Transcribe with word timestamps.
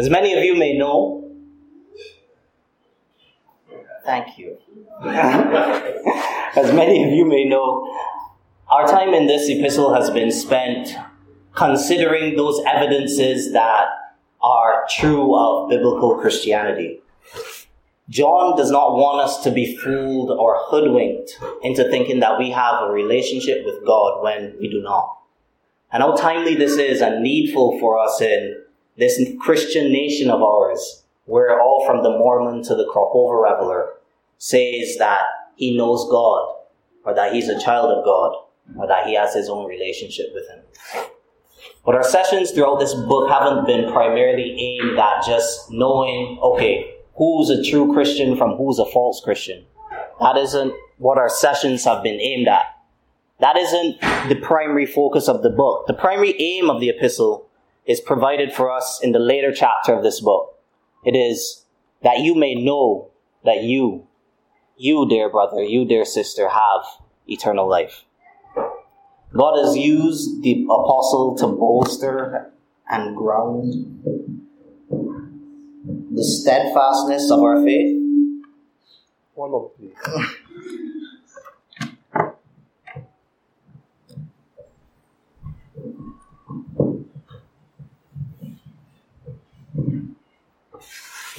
As 0.00 0.08
many 0.08 0.32
of 0.32 0.42
you 0.42 0.54
may 0.54 0.78
know, 0.78 1.30
thank 4.02 4.38
you. 4.38 4.56
As 5.04 6.72
many 6.72 7.04
of 7.04 7.12
you 7.12 7.26
may 7.26 7.44
know, 7.44 7.86
our 8.70 8.86
time 8.86 9.12
in 9.12 9.26
this 9.26 9.50
epistle 9.50 9.92
has 9.92 10.08
been 10.08 10.32
spent 10.32 10.96
considering 11.54 12.34
those 12.34 12.62
evidences 12.66 13.52
that 13.52 13.88
are 14.42 14.86
true 14.88 15.38
of 15.38 15.68
biblical 15.68 16.16
Christianity. 16.16 17.02
John 18.08 18.56
does 18.56 18.70
not 18.70 18.94
want 18.94 19.20
us 19.20 19.44
to 19.44 19.50
be 19.50 19.76
fooled 19.76 20.30
or 20.30 20.62
hoodwinked 20.68 21.38
into 21.60 21.84
thinking 21.90 22.20
that 22.20 22.38
we 22.38 22.52
have 22.52 22.84
a 22.84 22.90
relationship 22.90 23.66
with 23.66 23.84
God 23.84 24.22
when 24.22 24.56
we 24.58 24.70
do 24.70 24.80
not. 24.80 25.18
And 25.92 26.02
how 26.02 26.14
timely 26.14 26.54
this 26.54 26.78
is 26.78 27.02
and 27.02 27.22
needful 27.22 27.78
for 27.78 27.98
us 27.98 28.22
in 28.22 28.59
this 28.96 29.20
Christian 29.40 29.92
nation 29.92 30.30
of 30.30 30.42
ours, 30.42 31.04
where 31.24 31.60
all 31.60 31.84
from 31.86 32.02
the 32.02 32.10
Mormon 32.10 32.62
to 32.64 32.74
the 32.74 32.88
crop 32.90 33.12
over 33.14 33.36
reveler 33.36 33.94
says 34.38 34.96
that 34.98 35.22
he 35.56 35.76
knows 35.76 36.08
God, 36.10 36.56
or 37.04 37.14
that 37.14 37.32
he's 37.32 37.48
a 37.48 37.60
child 37.60 37.96
of 37.96 38.04
God, 38.04 38.34
or 38.78 38.86
that 38.86 39.06
he 39.06 39.14
has 39.14 39.34
his 39.34 39.48
own 39.48 39.66
relationship 39.66 40.26
with 40.34 40.48
him. 40.48 40.60
But 41.84 41.94
our 41.94 42.02
sessions 42.02 42.50
throughout 42.50 42.78
this 42.78 42.94
book 42.94 43.30
haven't 43.30 43.66
been 43.66 43.90
primarily 43.90 44.56
aimed 44.58 44.98
at 44.98 45.24
just 45.24 45.70
knowing, 45.70 46.38
okay, 46.42 46.94
who's 47.16 47.50
a 47.50 47.62
true 47.62 47.92
Christian 47.92 48.36
from 48.36 48.56
who's 48.56 48.78
a 48.78 48.86
false 48.86 49.20
Christian. 49.22 49.64
That 50.20 50.36
isn't 50.36 50.74
what 50.98 51.18
our 51.18 51.30
sessions 51.30 51.84
have 51.84 52.02
been 52.02 52.20
aimed 52.20 52.48
at. 52.48 52.64
That 53.40 53.56
isn't 53.56 54.00
the 54.28 54.38
primary 54.42 54.84
focus 54.84 55.28
of 55.28 55.42
the 55.42 55.50
book. 55.50 55.86
The 55.86 55.94
primary 55.94 56.38
aim 56.40 56.68
of 56.68 56.80
the 56.80 56.90
epistle 56.90 57.48
is 57.86 58.00
provided 58.00 58.52
for 58.52 58.70
us 58.70 59.00
in 59.02 59.12
the 59.12 59.18
later 59.18 59.52
chapter 59.52 59.94
of 59.94 60.02
this 60.02 60.20
book. 60.20 60.58
It 61.04 61.16
is 61.16 61.64
that 62.02 62.20
you 62.20 62.34
may 62.34 62.54
know 62.54 63.10
that 63.44 63.62
you, 63.62 64.06
you 64.76 65.06
dear 65.08 65.30
brother, 65.30 65.62
you 65.62 65.84
dear 65.84 66.04
sister, 66.04 66.48
have 66.48 66.82
eternal 67.26 67.68
life. 67.68 68.04
God 69.32 69.64
has 69.64 69.76
used 69.76 70.42
the 70.42 70.64
apostle 70.64 71.36
to 71.38 71.46
bolster 71.46 72.52
and 72.88 73.16
ground 73.16 74.00
the 76.12 76.24
steadfastness 76.24 77.30
of 77.30 77.40
our 77.40 77.62
faith. 77.64 77.96
One 79.34 79.70
please. 79.76 79.94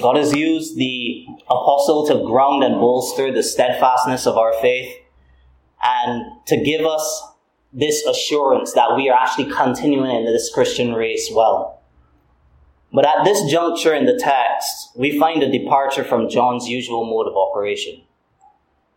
God 0.02 0.16
has 0.16 0.34
used 0.34 0.76
the 0.76 1.26
apostle 1.48 2.06
to 2.08 2.26
ground 2.26 2.64
and 2.64 2.74
bolster 2.74 3.32
the 3.32 3.42
steadfastness 3.42 4.26
of 4.26 4.36
our 4.36 4.52
faith 4.60 4.92
and 5.82 6.24
to 6.46 6.56
give 6.62 6.84
us 6.84 7.22
this 7.72 8.04
assurance 8.04 8.72
that 8.72 8.96
we 8.96 9.08
are 9.08 9.18
actually 9.18 9.50
continuing 9.50 10.14
in 10.14 10.24
this 10.26 10.50
Christian 10.52 10.94
race 10.94 11.30
well. 11.34 11.80
But 12.92 13.06
at 13.06 13.24
this 13.24 13.50
juncture 13.50 13.94
in 13.94 14.04
the 14.04 14.18
text, 14.18 14.90
we 14.94 15.18
find 15.18 15.42
a 15.42 15.50
departure 15.50 16.04
from 16.04 16.28
John's 16.28 16.68
usual 16.68 17.06
mode 17.06 17.26
of 17.26 17.36
operation. 17.36 18.02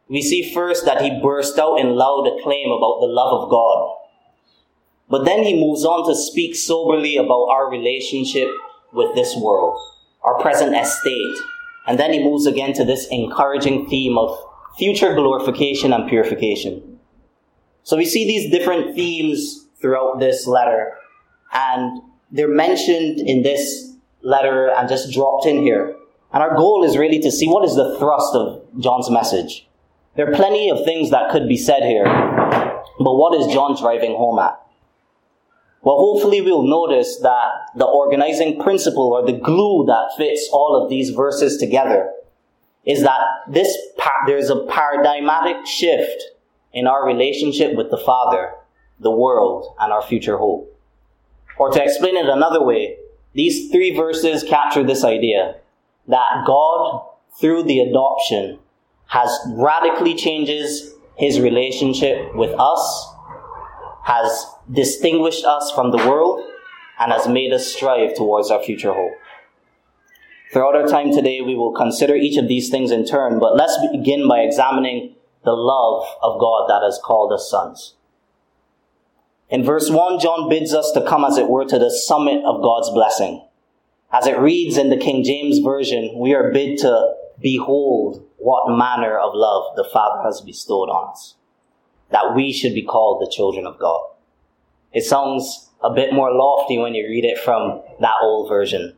We 0.10 0.22
see 0.22 0.54
first 0.54 0.86
that 0.86 1.02
he 1.02 1.22
burst 1.22 1.58
out 1.58 1.80
in 1.80 1.96
loud 1.96 2.28
acclaim 2.28 2.72
about 2.72 3.00
the 3.00 3.08
love 3.08 3.42
of 3.42 3.50
God. 3.50 3.98
But 5.10 5.24
then 5.24 5.44
he 5.44 5.60
moves 5.60 5.86
on 5.86 6.08
to 6.08 6.16
speak 6.16 6.56
soberly 6.56 7.16
about 7.16 7.48
our 7.50 7.70
relationship 7.70 8.50
with 8.92 9.16
this 9.16 9.36
world, 9.36 9.80
our 10.26 10.40
present 10.40 10.76
estate. 10.76 11.38
And 11.88 12.00
then 12.00 12.12
he 12.12 12.24
moves 12.24 12.46
again 12.48 12.74
to 12.74 12.84
this 12.84 13.08
encouraging 13.12 13.88
theme 13.88 14.18
of 14.18 14.38
future 14.78 15.14
glorification 15.14 15.94
and 15.94 16.10
purification. 16.10 17.00
So 17.84 17.96
we 17.96 18.06
see 18.06 18.26
these 18.26 18.52
different 18.52 18.96
themes 18.96 19.68
throughout 19.80 20.20
this 20.20 20.48
letter, 20.48 20.98
and 21.54 22.02
they're 22.32 22.48
mentioned 22.48 23.20
in 23.20 23.44
this 23.44 23.96
letter 24.24 24.72
and 24.72 24.90
just 24.90 25.14
dropped 25.14 25.46
in 25.46 25.62
here. 25.62 25.96
And 26.34 26.42
our 26.42 26.56
goal 26.56 26.84
is 26.84 26.98
really 26.98 27.20
to 27.20 27.32
see 27.32 27.48
what 27.48 27.64
is 27.64 27.76
the 27.76 27.98
thrust 28.00 28.34
of 28.34 28.64
John's 28.80 29.12
message. 29.12 29.68
There 30.16 30.30
are 30.30 30.36
plenty 30.36 30.70
of 30.70 30.84
things 30.84 31.12
that 31.12 31.32
could 31.32 31.48
be 31.48 31.58
said 31.58 31.84
here, 31.84 32.06
but 32.06 33.16
what 33.16 33.40
is 33.40 33.54
John 33.54 33.80
driving 33.80 34.16
home 34.16 34.40
at? 34.40 34.60
Well, 35.86 35.98
hopefully 36.00 36.42
we'll 36.42 36.64
notice 36.68 37.20
that 37.20 37.52
the 37.76 37.86
organizing 37.86 38.60
principle 38.60 39.14
or 39.14 39.24
the 39.24 39.38
glue 39.38 39.86
that 39.86 40.18
fits 40.18 40.50
all 40.52 40.82
of 40.82 40.90
these 40.90 41.12
verses 41.12 41.58
together 41.58 42.12
is 42.86 43.04
that 43.04 43.22
this, 43.48 43.78
there's 44.26 44.50
a 44.50 44.66
paradigmatic 44.66 45.68
shift 45.68 46.24
in 46.74 46.88
our 46.88 47.06
relationship 47.06 47.76
with 47.76 47.92
the 47.92 48.00
Father, 48.00 48.54
the 49.00 49.12
world, 49.12 49.76
and 49.80 49.94
our 49.94 50.02
future 50.02 50.38
hope. 50.38 50.76
Or 51.60 51.70
to 51.70 51.84
explain 51.84 52.18
it 52.18 52.28
another 52.28 52.64
way, 52.64 52.98
these 53.34 53.70
three 53.70 53.96
verses 53.96 54.44
capture 54.44 54.84
this 54.84 55.04
idea 55.04 55.58
that 56.08 56.46
God, 56.48 57.06
through 57.40 57.62
the 57.62 57.82
adoption, 57.82 58.58
has 59.06 59.30
radically 59.50 60.16
changes 60.16 60.96
his 61.16 61.40
relationship 61.40 62.34
with 62.34 62.56
us, 62.58 63.15
has 64.06 64.46
distinguished 64.72 65.46
us 65.46 65.72
from 65.72 65.92
the 65.92 65.98
world, 65.98 66.42
and 66.98 67.12
has 67.12 67.28
made 67.28 67.52
us 67.52 67.68
strive 67.68 68.16
towards 68.16 68.50
our 68.50 68.64
future 68.64 68.94
hope. 68.94 69.14
Throughout 70.54 70.76
our 70.76 70.88
time 70.88 71.12
today, 71.12 71.42
we 71.42 71.56
will 71.56 71.74
consider 71.74 72.16
each 72.16 72.38
of 72.38 72.48
these 72.48 72.70
things 72.70 72.92
in 72.92 73.06
turn, 73.06 73.40
but 73.40 73.58
let's 73.58 73.78
begin 73.92 74.28
by 74.28 74.40
examining 74.40 75.16
the 75.44 75.52
love 75.52 76.08
of 76.22 76.40
God 76.40 76.70
that 76.70 76.82
has 76.84 77.00
called 77.04 77.34
us 77.34 77.50
sons. 77.50 77.96
In 79.50 79.64
verse 79.64 79.90
1, 79.90 80.20
John 80.20 80.50
bids 80.50 80.74
us 80.74 80.92
to 80.92 81.06
come, 81.06 81.26
as 81.26 81.38
it 81.38 81.50
were, 81.50 81.66
to 81.66 81.78
the 81.78 81.92
summit 81.92 82.44
of 82.46 82.62
God's 82.62 82.90
blessing. 82.92 83.46
As 84.12 84.28
it 84.28 84.40
reads 84.40 84.78
in 84.78 84.90
the 84.90 84.98
King 84.98 85.24
James 85.24 85.60
Version, 85.60 86.18
we 86.18 86.34
are 86.34 86.52
bid 86.52 86.78
to 86.80 87.14
behold 87.42 88.26
what 88.38 88.70
manner 88.76 89.18
of 89.18 89.32
love 89.34 89.76
the 89.76 89.84
Father 89.92 90.24
has 90.24 90.42
bestowed 90.42 90.90
on 90.90 91.12
us, 91.12 91.36
that 92.12 92.36
we 92.36 92.54
should 92.54 92.74
be 92.74 92.84
called 92.84 93.22
the 93.22 93.32
children 93.32 93.66
of 93.66 93.80
God. 93.80 94.02
It 94.94 95.04
sounds 95.04 95.70
a 95.84 95.94
bit 95.94 96.14
more 96.14 96.32
lofty 96.32 96.78
when 96.78 96.96
you 96.96 97.06
read 97.06 97.26
it 97.26 97.38
from 97.38 97.82
that 98.00 98.16
old 98.22 98.50
version. 98.50 98.96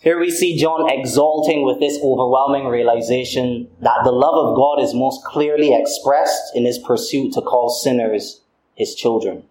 Here 0.00 0.18
we 0.18 0.32
see 0.32 0.58
John 0.58 0.90
exalting 0.90 1.64
with 1.64 1.78
this 1.78 1.98
overwhelming 2.02 2.66
realization 2.66 3.68
that 3.80 4.00
the 4.02 4.10
love 4.10 4.34
of 4.34 4.56
God 4.56 4.82
is 4.82 4.94
most 4.94 5.24
clearly 5.24 5.72
expressed 5.72 6.56
in 6.56 6.64
his 6.64 6.78
pursuit 6.78 7.32
to 7.34 7.40
call 7.40 7.70
sinners 7.70 8.40
his 8.74 8.96
children. 8.96 9.44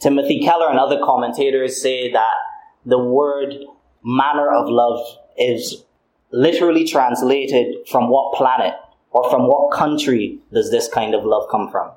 Timothy 0.00 0.40
Keller 0.40 0.70
and 0.70 0.78
other 0.78 1.00
commentators 1.04 1.82
say 1.82 2.10
that 2.12 2.32
the 2.86 2.98
word 2.98 3.56
manner 4.02 4.50
of 4.54 4.70
love 4.70 5.04
is 5.36 5.84
literally 6.30 6.86
translated 6.86 7.86
from 7.90 8.08
what 8.08 8.34
planet 8.34 8.74
or 9.18 9.28
from 9.30 9.48
what 9.48 9.76
country 9.76 10.38
does 10.52 10.70
this 10.70 10.88
kind 10.88 11.12
of 11.12 11.24
love 11.24 11.48
come 11.50 11.68
from. 11.70 11.90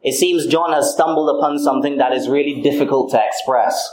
It 0.00 0.12
seems 0.12 0.46
John 0.46 0.72
has 0.72 0.92
stumbled 0.92 1.36
upon 1.36 1.58
something 1.58 1.96
that 1.96 2.12
is 2.12 2.28
really 2.28 2.62
difficult 2.62 3.10
to 3.10 3.20
express. 3.20 3.90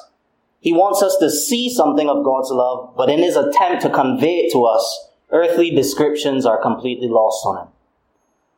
He 0.59 0.72
wants 0.72 1.02
us 1.02 1.18
to 1.19 1.31
see 1.31 1.74
something 1.74 2.08
of 2.08 2.24
God's 2.24 2.52
love, 2.52 2.94
but 2.96 3.09
in 3.09 3.19
his 3.19 3.36
attempt 3.36 3.81
to 3.81 3.90
convey 3.90 4.42
it 4.42 4.52
to 4.52 4.66
us, 4.66 5.09
earthly 5.31 5.72
descriptions 5.72 6.46
are 6.46 6.62
completely 6.62 7.08
lost 7.08 7.44
on 7.46 7.58
him. 7.63 7.74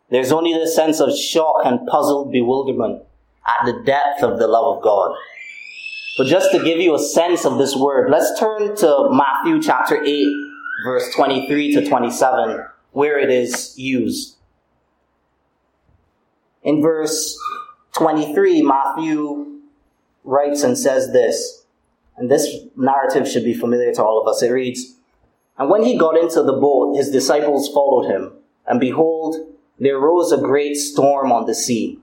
There's 0.09 0.33
only 0.33 0.51
this 0.51 0.75
sense 0.75 0.99
of 0.99 1.17
shock 1.17 1.61
and 1.63 1.87
puzzled 1.87 2.33
bewilderment 2.33 3.03
at 3.47 3.65
the 3.65 3.81
depth 3.85 4.23
of 4.23 4.37
the 4.37 4.47
love 4.47 4.77
of 4.77 4.83
God. 4.83 5.15
But 6.17 6.27
just 6.27 6.51
to 6.51 6.63
give 6.63 6.79
you 6.79 6.95
a 6.95 6.99
sense 6.99 7.45
of 7.45 7.57
this 7.57 7.75
word, 7.77 8.11
let's 8.11 8.37
turn 8.37 8.75
to 8.75 9.09
Matthew 9.11 9.61
chapter 9.61 10.03
8, 10.03 10.25
verse 10.83 11.15
23 11.15 11.73
to 11.75 11.87
27, 11.87 12.65
where 12.95 13.19
it 13.19 13.29
is 13.29 13.77
used. 13.77 14.37
In 16.63 16.81
verse 16.81 17.37
23, 17.97 18.61
Matthew 18.61 19.59
writes 20.23 20.63
and 20.63 20.77
says 20.77 21.11
this 21.11 21.65
and 22.17 22.31
this 22.31 22.47
narrative 22.77 23.27
should 23.27 23.43
be 23.43 23.53
familiar 23.53 23.93
to 23.93 24.03
all 24.03 24.21
of 24.21 24.27
us. 24.27 24.41
It 24.41 24.49
reads, 24.49 24.95
And 25.57 25.69
when 25.69 25.83
he 25.83 25.97
got 25.97 26.17
into 26.17 26.41
the 26.41 26.53
boat, 26.53 26.95
his 26.95 27.11
disciples 27.11 27.67
followed 27.67 28.09
him. 28.09 28.31
And 28.65 28.79
behold, 28.79 29.35
there 29.77 29.99
rose 29.99 30.31
a 30.31 30.37
great 30.37 30.75
storm 30.75 31.33
on 31.33 31.45
the 31.45 31.53
sea, 31.53 31.99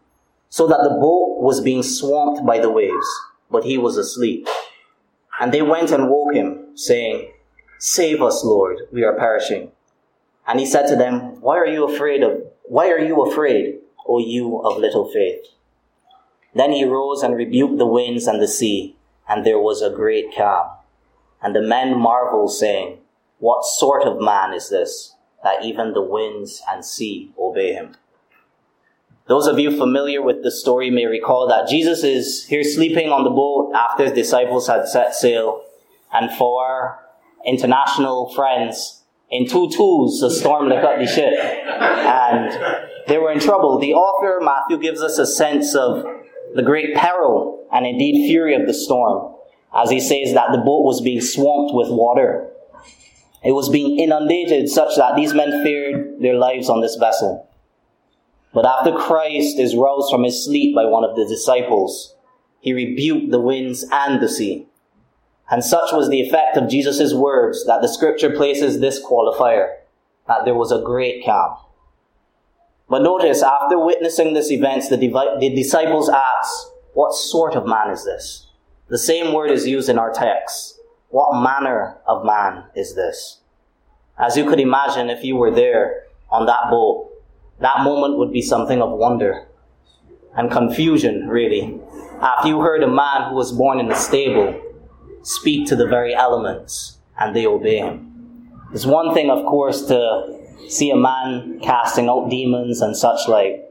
so 0.50 0.66
that 0.66 0.80
the 0.82 0.98
boat 1.00 1.40
was 1.40 1.62
being 1.62 1.82
swamped 1.82 2.44
by 2.44 2.58
the 2.58 2.70
waves, 2.70 3.06
but 3.50 3.64
he 3.64 3.78
was 3.78 3.96
asleep. 3.96 4.46
And 5.40 5.52
they 5.52 5.62
went 5.62 5.90
and 5.90 6.10
woke 6.10 6.34
him, 6.34 6.76
saying, 6.76 7.32
Save 7.78 8.20
us, 8.20 8.44
Lord, 8.44 8.82
we 8.92 9.02
are 9.02 9.16
perishing. 9.16 9.72
And 10.46 10.58
he 10.58 10.66
said 10.66 10.86
to 10.88 10.96
them, 10.96 11.40
Why 11.40 11.56
are 11.58 11.66
you 11.66 11.84
afraid 11.84 12.22
of, 12.22 12.42
why 12.64 12.90
are 12.90 12.98
you 12.98 13.22
afraid, 13.22 13.78
O 14.06 14.18
you 14.18 14.58
of 14.58 14.78
little 14.78 15.10
faith? 15.10 15.46
Then 16.54 16.72
he 16.72 16.84
rose 16.84 17.22
and 17.22 17.36
rebuked 17.36 17.78
the 17.78 17.86
winds 17.86 18.26
and 18.26 18.40
the 18.40 18.48
sea 18.48 18.96
and 19.28 19.46
there 19.46 19.58
was 19.58 19.82
a 19.82 19.90
great 19.90 20.34
calm. 20.36 20.68
And 21.42 21.54
the 21.54 21.62
men 21.62 21.98
marveled, 21.98 22.52
saying, 22.52 22.98
What 23.38 23.64
sort 23.64 24.04
of 24.04 24.20
man 24.20 24.52
is 24.52 24.68
this, 24.68 25.16
that 25.42 25.64
even 25.64 25.92
the 25.92 26.02
winds 26.02 26.62
and 26.70 26.84
sea 26.84 27.32
obey 27.38 27.72
him? 27.72 27.96
Those 29.26 29.46
of 29.46 29.58
you 29.58 29.76
familiar 29.76 30.20
with 30.20 30.42
the 30.42 30.50
story 30.50 30.90
may 30.90 31.06
recall 31.06 31.48
that 31.48 31.68
Jesus 31.68 32.02
is 32.04 32.46
here 32.46 32.64
sleeping 32.64 33.10
on 33.10 33.24
the 33.24 33.30
boat 33.30 33.72
after 33.74 34.04
his 34.04 34.12
disciples 34.12 34.66
had 34.66 34.88
set 34.88 35.14
sail, 35.14 35.64
and 36.12 36.30
for 36.32 36.64
our 36.64 37.00
international 37.46 38.32
friends, 38.34 39.01
in 39.32 39.48
two 39.48 39.70
tools, 39.70 40.20
the 40.20 40.30
storm 40.30 40.68
the 40.68 41.06
ship, 41.06 41.32
and 41.32 42.52
they 43.08 43.16
were 43.16 43.32
in 43.32 43.40
trouble. 43.40 43.78
The 43.78 43.94
author, 43.94 44.44
Matthew, 44.44 44.78
gives 44.78 45.02
us 45.02 45.16
a 45.18 45.26
sense 45.26 45.74
of 45.74 46.04
the 46.54 46.62
great 46.62 46.94
peril 46.94 47.66
and 47.72 47.86
indeed 47.86 48.28
fury 48.28 48.54
of 48.54 48.66
the 48.66 48.74
storm, 48.74 49.34
as 49.74 49.90
he 49.90 50.00
says 50.00 50.34
that 50.34 50.52
the 50.52 50.58
boat 50.58 50.84
was 50.84 51.00
being 51.00 51.22
swamped 51.22 51.74
with 51.74 51.88
water. 51.88 52.50
It 53.42 53.52
was 53.52 53.70
being 53.70 53.98
inundated 53.98 54.68
such 54.68 54.96
that 54.96 55.16
these 55.16 55.32
men 55.32 55.64
feared 55.64 56.20
their 56.20 56.34
lives 56.34 56.68
on 56.68 56.82
this 56.82 56.96
vessel. 56.96 57.48
But 58.52 58.66
after 58.66 58.92
Christ 58.92 59.58
is 59.58 59.74
roused 59.74 60.12
from 60.12 60.24
his 60.24 60.44
sleep 60.44 60.74
by 60.74 60.84
one 60.84 61.04
of 61.04 61.16
the 61.16 61.24
disciples, 61.24 62.14
he 62.60 62.74
rebuked 62.74 63.30
the 63.30 63.40
winds 63.40 63.84
and 63.90 64.20
the 64.20 64.28
sea. 64.28 64.66
And 65.50 65.64
such 65.64 65.92
was 65.92 66.08
the 66.08 66.20
effect 66.20 66.56
of 66.56 66.68
Jesus' 66.68 67.12
words 67.12 67.66
that 67.66 67.82
the 67.82 67.88
scripture 67.88 68.30
places 68.30 68.80
this 68.80 69.04
qualifier, 69.04 69.76
that 70.26 70.44
there 70.44 70.54
was 70.54 70.72
a 70.72 70.82
great 70.82 71.24
calm. 71.24 71.56
But 72.88 73.02
notice, 73.02 73.42
after 73.42 73.78
witnessing 73.78 74.34
this 74.34 74.50
event, 74.50 74.84
the, 74.88 74.96
the 74.96 75.54
disciples 75.54 76.08
asked, 76.08 76.72
What 76.94 77.14
sort 77.14 77.54
of 77.54 77.66
man 77.66 77.90
is 77.90 78.04
this? 78.04 78.46
The 78.88 78.98
same 78.98 79.32
word 79.32 79.50
is 79.50 79.66
used 79.66 79.88
in 79.88 79.98
our 79.98 80.12
text. 80.12 80.78
What 81.08 81.42
manner 81.42 81.98
of 82.06 82.24
man 82.24 82.64
is 82.74 82.94
this? 82.94 83.40
As 84.18 84.36
you 84.36 84.48
could 84.48 84.60
imagine, 84.60 85.10
if 85.10 85.24
you 85.24 85.36
were 85.36 85.50
there 85.50 86.04
on 86.30 86.46
that 86.46 86.70
boat, 86.70 87.10
that 87.60 87.82
moment 87.82 88.18
would 88.18 88.32
be 88.32 88.42
something 88.42 88.80
of 88.82 88.90
wonder 88.90 89.46
and 90.36 90.50
confusion, 90.50 91.28
really. 91.28 91.80
After 92.20 92.48
you 92.48 92.60
heard 92.60 92.82
a 92.82 92.88
man 92.88 93.28
who 93.28 93.36
was 93.36 93.52
born 93.52 93.80
in 93.80 93.90
a 93.90 93.96
stable 93.96 94.60
speak 95.22 95.66
to 95.68 95.76
the 95.76 95.86
very 95.86 96.14
elements 96.14 96.98
and 97.18 97.34
they 97.34 97.46
obey 97.46 97.78
him. 97.78 98.08
It's 98.72 98.86
one 98.86 99.14
thing, 99.14 99.30
of 99.30 99.44
course, 99.46 99.86
to 99.86 100.38
see 100.68 100.90
a 100.90 100.96
man 100.96 101.60
casting 101.62 102.08
out 102.08 102.30
demons 102.30 102.80
and 102.80 102.96
such 102.96 103.28
like, 103.28 103.68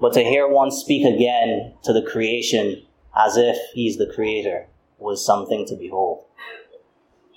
but 0.00 0.12
to 0.14 0.24
hear 0.24 0.48
one 0.48 0.70
speak 0.70 1.04
again 1.04 1.74
to 1.84 1.92
the 1.92 2.02
creation 2.02 2.82
as 3.16 3.36
if 3.36 3.56
he's 3.74 3.96
the 3.96 4.10
creator 4.12 4.66
was 4.98 5.24
something 5.24 5.66
to 5.66 5.76
behold. 5.76 6.24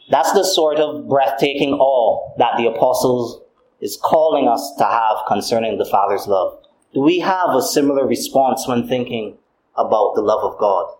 That's 0.10 0.33
the 0.33 0.44
sort 0.44 0.80
of 0.80 1.07
breathtaking 1.07 1.74
awe 1.74 2.33
that 2.38 2.57
the 2.57 2.68
apostles 2.68 3.42
is 3.80 3.98
calling 4.01 4.48
us 4.48 4.74
to 4.77 4.83
have 4.83 5.18
concerning 5.27 5.77
the 5.77 5.86
Father's 5.86 6.27
love. 6.27 6.60
Do 6.94 7.01
we 7.01 7.19
have 7.19 7.50
a 7.50 7.62
similar 7.62 8.06
response 8.06 8.68
when 8.68 8.88
thinking 8.88 9.38
about 9.75 10.15
the 10.15 10.21
love 10.21 10.44
of 10.44 10.60
God? 10.60 10.94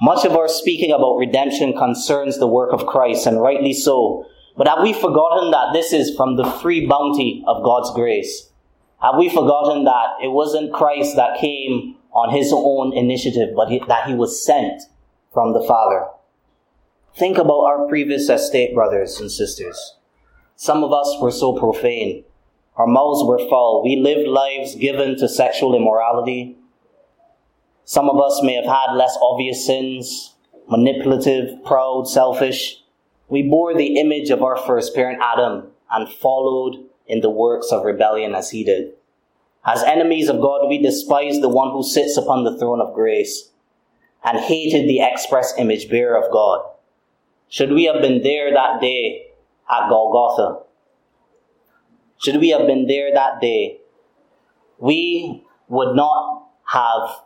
Much 0.00 0.24
of 0.24 0.36
our 0.36 0.48
speaking 0.48 0.90
about 0.90 1.16
redemption 1.16 1.72
concerns 1.76 2.38
the 2.38 2.46
work 2.46 2.72
of 2.72 2.86
Christ, 2.86 3.26
and 3.26 3.40
rightly 3.40 3.72
so. 3.72 4.26
But 4.56 4.68
have 4.68 4.82
we 4.82 4.92
forgotten 4.92 5.50
that 5.50 5.72
this 5.72 5.92
is 5.92 6.14
from 6.16 6.36
the 6.36 6.44
free 6.44 6.86
bounty 6.86 7.44
of 7.46 7.62
God's 7.64 7.90
grace? 7.92 8.50
Have 9.00 9.16
we 9.18 9.28
forgotten 9.28 9.84
that 9.84 10.16
it 10.22 10.28
wasn't 10.28 10.72
Christ 10.72 11.16
that 11.16 11.38
came 11.38 11.96
on 12.12 12.34
his 12.34 12.52
own 12.52 12.96
initiative, 12.96 13.50
but 13.54 13.68
he, 13.68 13.80
that 13.88 14.06
he 14.06 14.14
was 14.14 14.44
sent 14.44 14.82
from 15.32 15.52
the 15.52 15.62
Father? 15.62 16.06
Think 17.16 17.38
about 17.38 17.64
our 17.64 17.86
previous 17.86 18.28
estate, 18.28 18.74
brothers 18.74 19.20
and 19.20 19.30
sisters. 19.30 19.96
Some 20.56 20.82
of 20.82 20.92
us 20.92 21.16
were 21.20 21.30
so 21.30 21.52
profane. 21.56 22.24
Our 22.76 22.86
mouths 22.86 23.22
were 23.24 23.38
foul. 23.38 23.82
We 23.84 23.96
lived 23.96 24.28
lives 24.28 24.74
given 24.74 25.16
to 25.18 25.28
sexual 25.28 25.76
immorality. 25.76 26.56
Some 27.84 28.08
of 28.08 28.20
us 28.20 28.40
may 28.42 28.54
have 28.54 28.64
had 28.64 28.94
less 28.94 29.16
obvious 29.20 29.66
sins, 29.66 30.34
manipulative, 30.68 31.62
proud, 31.64 32.08
selfish. 32.08 32.82
We 33.28 33.42
bore 33.42 33.74
the 33.74 33.98
image 33.98 34.30
of 34.30 34.42
our 34.42 34.56
first 34.56 34.94
parent 34.94 35.20
Adam 35.22 35.68
and 35.90 36.08
followed 36.08 36.84
in 37.06 37.20
the 37.20 37.30
works 37.30 37.70
of 37.70 37.84
rebellion 37.84 38.34
as 38.34 38.50
he 38.50 38.64
did. 38.64 38.92
As 39.66 39.82
enemies 39.82 40.28
of 40.28 40.40
God, 40.40 40.68
we 40.68 40.78
despised 40.78 41.42
the 41.42 41.48
one 41.48 41.70
who 41.70 41.82
sits 41.82 42.16
upon 42.16 42.44
the 42.44 42.58
throne 42.58 42.80
of 42.80 42.94
grace 42.94 43.50
and 44.22 44.38
hated 44.38 44.88
the 44.88 45.00
express 45.00 45.54
image 45.58 45.88
bearer 45.90 46.16
of 46.16 46.32
God. 46.32 46.66
Should 47.48 47.72
we 47.72 47.84
have 47.84 48.00
been 48.00 48.22
there 48.22 48.52
that 48.52 48.80
day 48.80 49.26
at 49.70 49.88
Golgotha? 49.88 50.64
Should 52.18 52.40
we 52.40 52.48
have 52.50 52.66
been 52.66 52.86
there 52.86 53.12
that 53.12 53.40
day, 53.40 53.80
we 54.78 55.44
would 55.68 55.94
not 55.94 56.46
have 56.72 57.23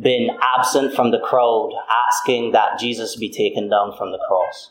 been 0.00 0.30
absent 0.56 0.94
from 0.94 1.10
the 1.10 1.20
crowd 1.20 1.72
asking 2.08 2.52
that 2.52 2.78
Jesus 2.78 3.16
be 3.16 3.28
taken 3.28 3.68
down 3.68 3.96
from 3.96 4.12
the 4.12 4.20
cross. 4.26 4.70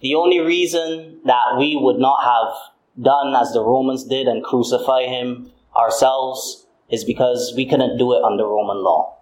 The 0.00 0.14
only 0.14 0.40
reason 0.40 1.20
that 1.24 1.56
we 1.58 1.76
would 1.76 1.98
not 1.98 2.24
have 2.24 2.54
done 3.02 3.34
as 3.34 3.52
the 3.52 3.62
Romans 3.62 4.04
did 4.04 4.26
and 4.26 4.44
crucify 4.44 5.04
him 5.04 5.50
ourselves 5.76 6.66
is 6.90 7.04
because 7.04 7.54
we 7.56 7.66
couldn't 7.66 7.98
do 7.98 8.12
it 8.12 8.22
under 8.22 8.46
Roman 8.46 8.82
law. 8.82 9.16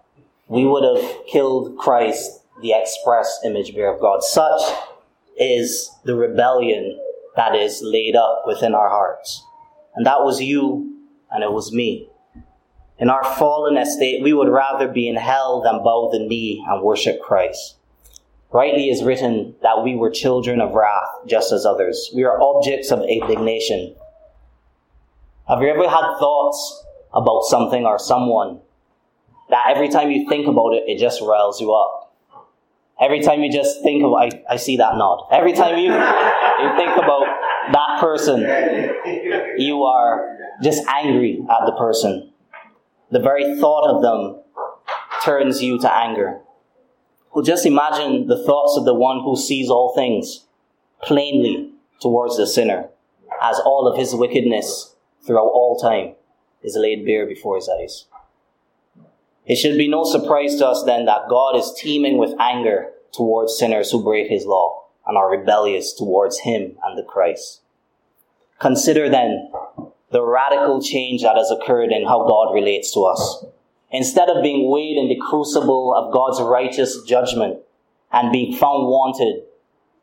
We 0.47 0.65
would 0.65 0.83
have 0.83 1.25
killed 1.27 1.77
Christ, 1.77 2.41
the 2.61 2.73
express 2.73 3.39
image 3.45 3.73
bearer 3.73 3.95
of 3.95 4.01
God. 4.01 4.23
Such 4.23 4.61
is 5.37 5.89
the 6.03 6.15
rebellion 6.15 6.99
that 7.35 7.55
is 7.55 7.81
laid 7.83 8.15
up 8.15 8.43
within 8.45 8.75
our 8.75 8.89
hearts. 8.89 9.43
And 9.95 10.05
that 10.05 10.23
was 10.23 10.41
you 10.41 10.99
and 11.31 11.43
it 11.43 11.51
was 11.51 11.71
me. 11.71 12.09
In 12.99 13.09
our 13.09 13.23
fallen 13.23 13.77
estate, 13.77 14.21
we 14.21 14.33
would 14.33 14.49
rather 14.49 14.87
be 14.87 15.07
in 15.07 15.15
hell 15.15 15.61
than 15.61 15.83
bow 15.83 16.09
the 16.11 16.19
knee 16.19 16.63
and 16.67 16.83
worship 16.83 17.21
Christ. 17.21 17.77
Rightly 18.51 18.89
is 18.89 19.03
written 19.03 19.55
that 19.63 19.83
we 19.83 19.95
were 19.95 20.11
children 20.11 20.61
of 20.61 20.73
wrath, 20.73 21.09
just 21.25 21.51
as 21.51 21.65
others. 21.65 22.11
We 22.15 22.23
are 22.23 22.39
objects 22.39 22.91
of 22.91 23.01
indignation. 23.01 23.95
Have 25.47 25.61
you 25.61 25.69
ever 25.69 25.89
had 25.89 26.17
thoughts 26.19 26.85
about 27.13 27.41
something 27.43 27.83
or 27.85 27.97
someone 27.97 28.59
that 29.49 29.65
every 29.69 29.89
time 29.89 30.11
you 30.11 30.29
think 30.29 30.47
about 30.47 30.73
it, 30.73 30.83
it 30.87 30.99
just 30.99 31.19
riles 31.21 31.59
you 31.59 31.73
up? 31.73 32.15
Every 33.01 33.21
time 33.21 33.41
you 33.41 33.51
just 33.51 33.81
think 33.81 34.03
of, 34.03 34.13
I, 34.13 34.29
I 34.47 34.57
see 34.57 34.77
that 34.77 34.97
nod. 34.97 35.27
Every 35.31 35.53
time 35.53 35.77
you, 35.79 35.91
you 35.91 36.77
think 36.77 36.95
about 36.95 37.25
that 37.71 37.97
person, 37.99 38.41
you 39.57 39.83
are 39.83 40.37
just 40.61 40.87
angry 40.87 41.39
at 41.49 41.65
the 41.65 41.73
person. 41.73 42.32
The 43.13 43.19
very 43.19 43.59
thought 43.59 43.87
of 43.87 44.01
them 44.01 44.41
turns 45.23 45.61
you 45.61 45.79
to 45.81 45.95
anger. 45.95 46.41
Well, 47.31 47.45
just 47.45 47.63
imagine 47.63 48.25
the 48.25 48.43
thoughts 48.43 48.75
of 48.75 48.85
the 48.85 48.95
one 48.95 49.19
who 49.19 49.37
sees 49.37 49.69
all 49.69 49.93
things 49.93 50.47
plainly 50.99 51.73
towards 52.01 52.37
the 52.37 52.47
sinner, 52.47 52.89
as 53.39 53.59
all 53.59 53.87
of 53.87 53.99
his 53.99 54.15
wickedness 54.15 54.95
throughout 55.27 55.51
all 55.53 55.77
time 55.77 56.15
is 56.63 56.75
laid 56.75 57.05
bare 57.05 57.27
before 57.27 57.55
his 57.55 57.69
eyes. 57.69 58.05
It 59.45 59.57
should 59.57 59.77
be 59.77 59.87
no 59.87 60.05
surprise 60.05 60.55
to 60.55 60.67
us 60.67 60.81
then 60.83 61.05
that 61.05 61.29
God 61.29 61.55
is 61.55 61.71
teeming 61.77 62.17
with 62.17 62.33
anger 62.39 62.93
towards 63.11 63.55
sinners 63.55 63.91
who 63.91 64.03
break 64.03 64.27
his 64.27 64.47
law 64.47 64.85
and 65.05 65.19
are 65.19 65.29
rebellious 65.29 65.93
towards 65.93 66.39
him 66.39 66.77
and 66.83 66.97
the 66.97 67.03
Christ. 67.03 67.61
Consider 68.59 69.07
then 69.07 69.51
the 70.13 70.23
radical 70.23 70.79
change 70.81 71.23
that 71.23 71.35
has 71.35 71.49
occurred 71.49 71.91
in 71.91 72.05
how 72.05 72.27
God 72.27 72.53
relates 72.53 72.93
to 72.93 73.01
us. 73.01 73.45
Instead 73.89 74.29
of 74.29 74.43
being 74.43 74.69
weighed 74.69 74.95
in 74.95 75.09
the 75.09 75.19
crucible 75.19 75.93
of 75.95 76.13
God's 76.13 76.39
righteous 76.39 77.01
judgment 77.01 77.57
and 78.11 78.31
being 78.31 78.55
found 78.55 78.87
wanted 78.87 79.43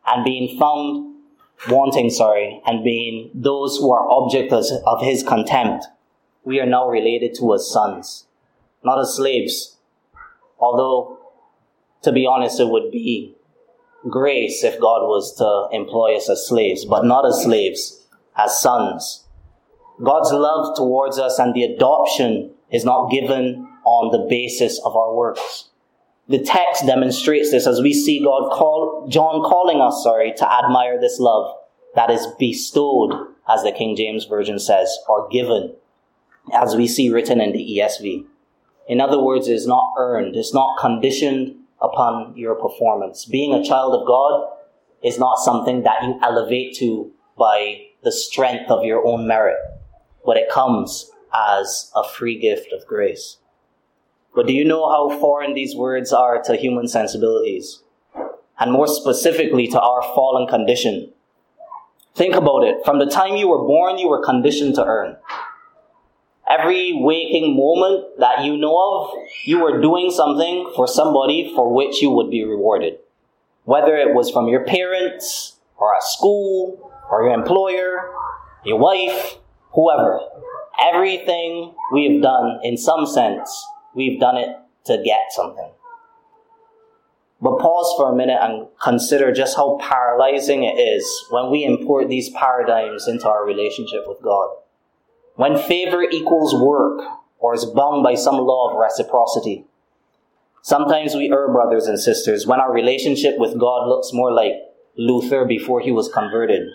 and 0.07 0.25
being 0.25 0.59
found 0.59 1.15
wanting, 1.69 2.11
sorry, 2.11 2.61
and 2.67 2.83
being 2.83 3.31
those 3.35 3.77
who 3.77 3.93
are 3.93 4.09
objects 4.11 4.73
of 4.85 5.01
his 5.01 5.23
contempt, 5.23 5.87
we 6.45 6.59
are 6.59 6.67
now 6.67 6.89
related 6.89 7.35
to 7.37 7.55
as 7.55 7.71
sons, 7.71 8.27
not 8.83 8.99
as 8.99 9.15
slaves. 9.15 9.77
Although, 10.59 11.19
to 12.03 12.11
be 12.11 12.27
honest, 12.27 12.59
it 12.59 12.69
would 12.69 12.91
be 12.91 13.37
grace 14.09 14.65
if 14.65 14.81
God 14.81 15.07
was 15.07 15.37
to 15.37 15.77
employ 15.77 16.17
us 16.17 16.29
as 16.29 16.47
slaves, 16.47 16.85
but 16.85 17.05
not 17.05 17.27
as 17.27 17.43
slaves, 17.43 18.07
as 18.37 18.61
sons. 18.61 19.20
God's 20.03 20.33
love 20.33 20.77
towards 20.77 21.19
us 21.19 21.39
and 21.39 21.55
the 21.55 21.65
adoption 21.65 22.53
is 22.71 22.85
not 22.85 23.11
given 23.11 23.69
on 23.85 24.11
the 24.13 24.27
basis 24.29 24.81
of 24.85 24.97
our 24.97 25.15
works. 25.15 25.69
The 26.29 26.39
text 26.39 26.87
demonstrates 26.87 27.51
this 27.51 27.67
as 27.67 27.81
we 27.81 27.93
see 27.93 28.23
God 28.23 28.51
call, 28.53 29.09
John 29.09 29.43
calling 29.43 29.81
us, 29.81 30.03
sorry, 30.03 30.33
to 30.37 30.53
admire 30.53 31.01
this 31.01 31.19
love 31.19 31.57
that 31.97 32.11
is 32.11 32.27
bestowed, 32.39 33.13
as 33.49 33.63
the 33.65 33.73
King 33.73 33.97
James 33.97 34.27
Version 34.27 34.59
says, 34.59 34.97
or 35.09 35.29
given, 35.29 35.75
as 36.53 36.77
we 36.77 36.87
see 36.87 37.11
written 37.11 37.41
in 37.41 37.53
the 37.53 37.79
ESV. 37.79 38.25
In 38.89 39.01
other 39.01 39.21
words, 39.21 39.49
it 39.49 39.55
is 39.55 39.67
not 39.67 39.93
earned, 39.99 40.37
it's 40.37 40.55
not 40.55 40.79
conditioned 40.79 41.57
upon 41.81 42.37
your 42.37 42.55
performance. 42.55 43.25
Being 43.25 43.53
a 43.53 43.65
child 43.65 44.01
of 44.01 44.07
God 44.07 44.49
is 45.03 45.19
not 45.19 45.39
something 45.39 45.83
that 45.83 46.03
you 46.05 46.19
elevate 46.23 46.77
to 46.77 47.11
by 47.37 47.87
the 48.03 48.13
strength 48.13 48.71
of 48.71 48.85
your 48.85 49.05
own 49.07 49.27
merit, 49.27 49.57
but 50.25 50.37
it 50.37 50.51
comes 50.51 51.11
as 51.35 51.91
a 51.95 52.07
free 52.09 52.39
gift 52.39 52.73
of 52.73 52.87
grace. 52.87 53.39
But 54.35 54.47
do 54.47 54.53
you 54.53 54.65
know 54.65 54.89
how 54.89 55.19
foreign 55.19 55.55
these 55.55 55.75
words 55.75 56.13
are 56.13 56.41
to 56.43 56.57
human 56.57 56.89
sensibilities? 56.89 57.83
And 58.59 58.73
more 58.73 58.87
specifically 58.87 59.67
to 59.69 59.81
our 59.81 60.03
fallen 60.03 60.47
condition. 60.47 61.13
Think 62.15 62.35
about 62.35 62.65
it. 62.65 62.85
From 62.85 62.99
the 62.99 63.07
time 63.07 63.37
you 63.37 63.49
were 63.49 63.67
born, 63.67 63.99
you 63.99 64.09
were 64.09 64.25
conditioned 64.25 64.75
to 64.75 64.85
earn. 64.85 65.17
Every 66.49 66.93
waking 66.93 67.57
moment 67.57 68.19
that 68.19 68.45
you 68.45 68.57
know 68.57 68.77
of, 68.77 69.13
you 69.45 69.61
were 69.61 69.81
doing 69.81 70.11
something 70.11 70.71
for 70.75 70.87
somebody 70.87 71.53
for 71.55 71.73
which 71.73 72.03
you 72.03 72.11
would 72.11 72.31
be 72.31 72.45
rewarded. 72.45 72.99
Whether 73.65 73.97
it 73.97 74.15
was 74.15 74.31
from 74.31 74.49
your 74.49 74.65
parents, 74.65 75.57
or 75.77 75.95
at 75.95 76.03
school, 76.03 76.93
or 77.11 77.23
your 77.23 77.33
employer, 77.33 78.13
your 78.65 78.79
wife, 78.79 79.37
whoever. 79.73 80.21
Everything 80.81 81.75
we've 81.93 82.23
done, 82.23 82.61
in 82.63 82.77
some 82.77 83.07
sense, 83.07 83.67
we've 83.95 84.21
done 84.21 84.37
it 84.37 84.57
to 84.85 85.03
get 85.05 85.21
something. 85.31 85.71
But 87.43 87.59
pause 87.59 87.95
for 87.97 88.13
a 88.13 88.17
minute 88.17 88.39
and 88.41 88.69
consider 88.83 89.33
just 89.33 89.57
how 89.57 89.79
paralyzing 89.81 90.65
it 90.65 90.79
is 90.79 91.07
when 91.31 91.51
we 91.51 91.65
import 91.65 92.09
these 92.09 92.31
paradigms 92.31 93.09
into 93.09 93.29
our 93.29 93.47
relationship 93.47 94.03
with 94.07 94.21
God. 94.23 94.51
When 95.37 95.57
favor 95.57 96.03
equals 96.03 96.55
work 96.55 97.01
or 97.39 97.55
is 97.55 97.65
bound 97.65 98.03
by 98.03 98.15
some 98.15 98.37
law 98.37 98.71
of 98.71 98.79
reciprocity. 98.79 99.65
Sometimes 100.63 101.15
we 101.15 101.33
err, 101.33 101.51
brothers 101.51 101.87
and 101.87 101.99
sisters, 101.99 102.47
when 102.47 102.61
our 102.61 102.73
relationship 102.73 103.39
with 103.39 103.59
God 103.59 103.89
looks 103.89 104.13
more 104.13 104.31
like 104.31 104.53
Luther 104.99 105.47
before 105.47 105.81
he 105.81 105.91
was 105.91 106.13
converted. 106.13 106.69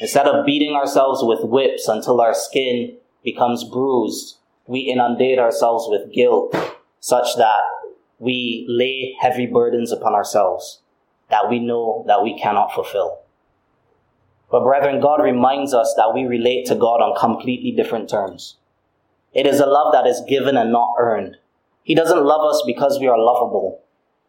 Instead 0.00 0.26
of 0.26 0.46
beating 0.46 0.74
ourselves 0.74 1.20
with 1.22 1.42
whips 1.42 1.88
until 1.88 2.20
our 2.20 2.34
skin 2.34 2.96
becomes 3.24 3.64
bruised, 3.64 4.36
we 4.66 4.80
inundate 4.80 5.38
ourselves 5.38 5.86
with 5.88 6.12
guilt 6.12 6.54
such 7.00 7.36
that 7.36 7.62
we 8.18 8.64
lay 8.68 9.16
heavy 9.20 9.46
burdens 9.46 9.92
upon 9.92 10.14
ourselves 10.14 10.82
that 11.30 11.48
we 11.48 11.58
know 11.58 12.04
that 12.06 12.22
we 12.22 12.38
cannot 12.38 12.72
fulfill. 12.72 13.20
But 14.50 14.64
brethren, 14.64 15.00
God 15.00 15.22
reminds 15.22 15.74
us 15.74 15.92
that 15.96 16.14
we 16.14 16.24
relate 16.24 16.66
to 16.66 16.74
God 16.74 17.02
on 17.02 17.18
completely 17.18 17.70
different 17.72 18.08
terms. 18.08 18.56
It 19.34 19.46
is 19.46 19.60
a 19.60 19.66
love 19.66 19.92
that 19.92 20.06
is 20.06 20.22
given 20.26 20.56
and 20.56 20.72
not 20.72 20.94
earned. 20.98 21.36
He 21.82 21.94
doesn't 21.94 22.24
love 22.24 22.42
us 22.50 22.62
because 22.66 22.98
we 22.98 23.08
are 23.08 23.18
lovable. 23.18 23.82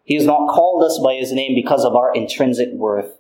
He 0.03 0.15
has 0.15 0.25
not 0.25 0.49
called 0.49 0.83
us 0.83 0.99
by 1.01 1.15
his 1.15 1.31
name 1.31 1.55
because 1.55 1.85
of 1.85 1.95
our 1.95 2.13
intrinsic 2.13 2.69
worth. 2.73 3.18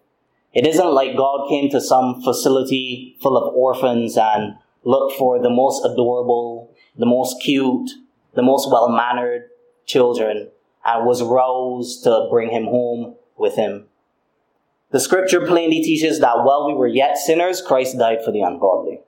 It 0.53 0.65
isn't 0.65 0.93
like 0.93 1.15
God 1.15 1.47
came 1.47 1.69
to 1.69 1.81
some 1.81 2.21
facility 2.23 3.17
full 3.21 3.37
of 3.37 3.53
orphans 3.53 4.17
and 4.17 4.55
looked 4.83 5.17
for 5.17 5.41
the 5.41 5.49
most 5.49 5.85
adorable, 5.85 6.73
the 6.97 7.05
most 7.05 7.41
cute, 7.41 7.91
the 8.33 8.41
most 8.41 8.71
well-mannered 8.71 9.49
children 9.85 10.49
and 10.85 11.05
was 11.05 11.21
roused 11.21 12.03
to 12.03 12.27
bring 12.31 12.49
him 12.49 12.65
home 12.65 13.15
with 13.37 13.55
him. 13.55 13.85
The 14.91 14.99
scripture 14.99 15.45
plainly 15.45 15.83
teaches 15.83 16.19
that 16.19 16.43
while 16.43 16.65
we 16.65 16.73
were 16.73 16.87
yet 16.87 17.17
sinners, 17.17 17.61
Christ 17.61 17.97
died 17.99 18.19
for 18.25 18.31
the 18.31 18.41
ungodly. 18.41 19.01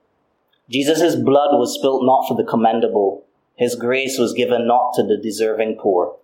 Jesus' 0.70 1.16
blood 1.16 1.58
was 1.58 1.74
spilt 1.74 2.04
not 2.06 2.28
for 2.28 2.36
the 2.36 2.48
commendable. 2.48 3.26
His 3.56 3.76
grace 3.76 4.18
was 4.18 4.34
given 4.34 4.68
not 4.68 4.94
to 4.96 5.04
the 5.04 5.18
deserving 5.18 5.80
poor. 5.82 6.16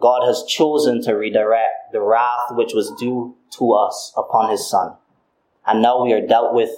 God 0.00 0.26
has 0.26 0.44
chosen 0.48 1.02
to 1.02 1.14
redirect 1.14 1.92
the 1.92 2.00
wrath 2.00 2.50
which 2.52 2.72
was 2.72 2.92
due 2.98 3.36
to 3.58 3.72
us 3.72 4.12
upon 4.16 4.50
his 4.50 4.68
son. 4.68 4.94
And 5.66 5.82
now 5.82 6.02
we 6.02 6.12
are 6.12 6.26
dealt 6.26 6.54
with 6.54 6.70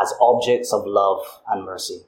as 0.00 0.14
objects 0.20 0.72
of 0.72 0.86
love 0.86 1.20
and 1.48 1.64
mercy. 1.64 2.02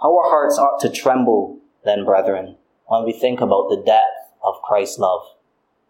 How 0.00 0.16
our 0.16 0.30
hearts 0.30 0.58
ought 0.58 0.80
to 0.80 0.90
tremble 0.90 1.58
then, 1.84 2.04
brethren, 2.04 2.56
when 2.86 3.04
we 3.04 3.12
think 3.12 3.40
about 3.40 3.68
the 3.68 3.82
depth 3.84 4.32
of 4.44 4.62
Christ's 4.62 4.98
love. 4.98 5.22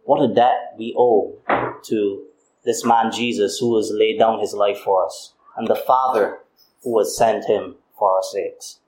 What 0.04 0.22
a 0.22 0.32
debt 0.32 0.74
we 0.78 0.94
owe 0.96 1.36
to 1.84 2.24
this 2.64 2.84
man 2.84 3.12
Jesus 3.12 3.58
who 3.58 3.76
has 3.76 3.90
laid 3.92 4.18
down 4.18 4.40
his 4.40 4.54
life 4.54 4.78
for 4.78 5.04
us, 5.04 5.34
and 5.56 5.66
the 5.66 5.76
Father 5.76 6.38
who 6.82 6.98
has 6.98 7.16
sent 7.16 7.44
him 7.44 7.76
for 7.98 8.14
our 8.14 8.22
sakes. 8.22 8.78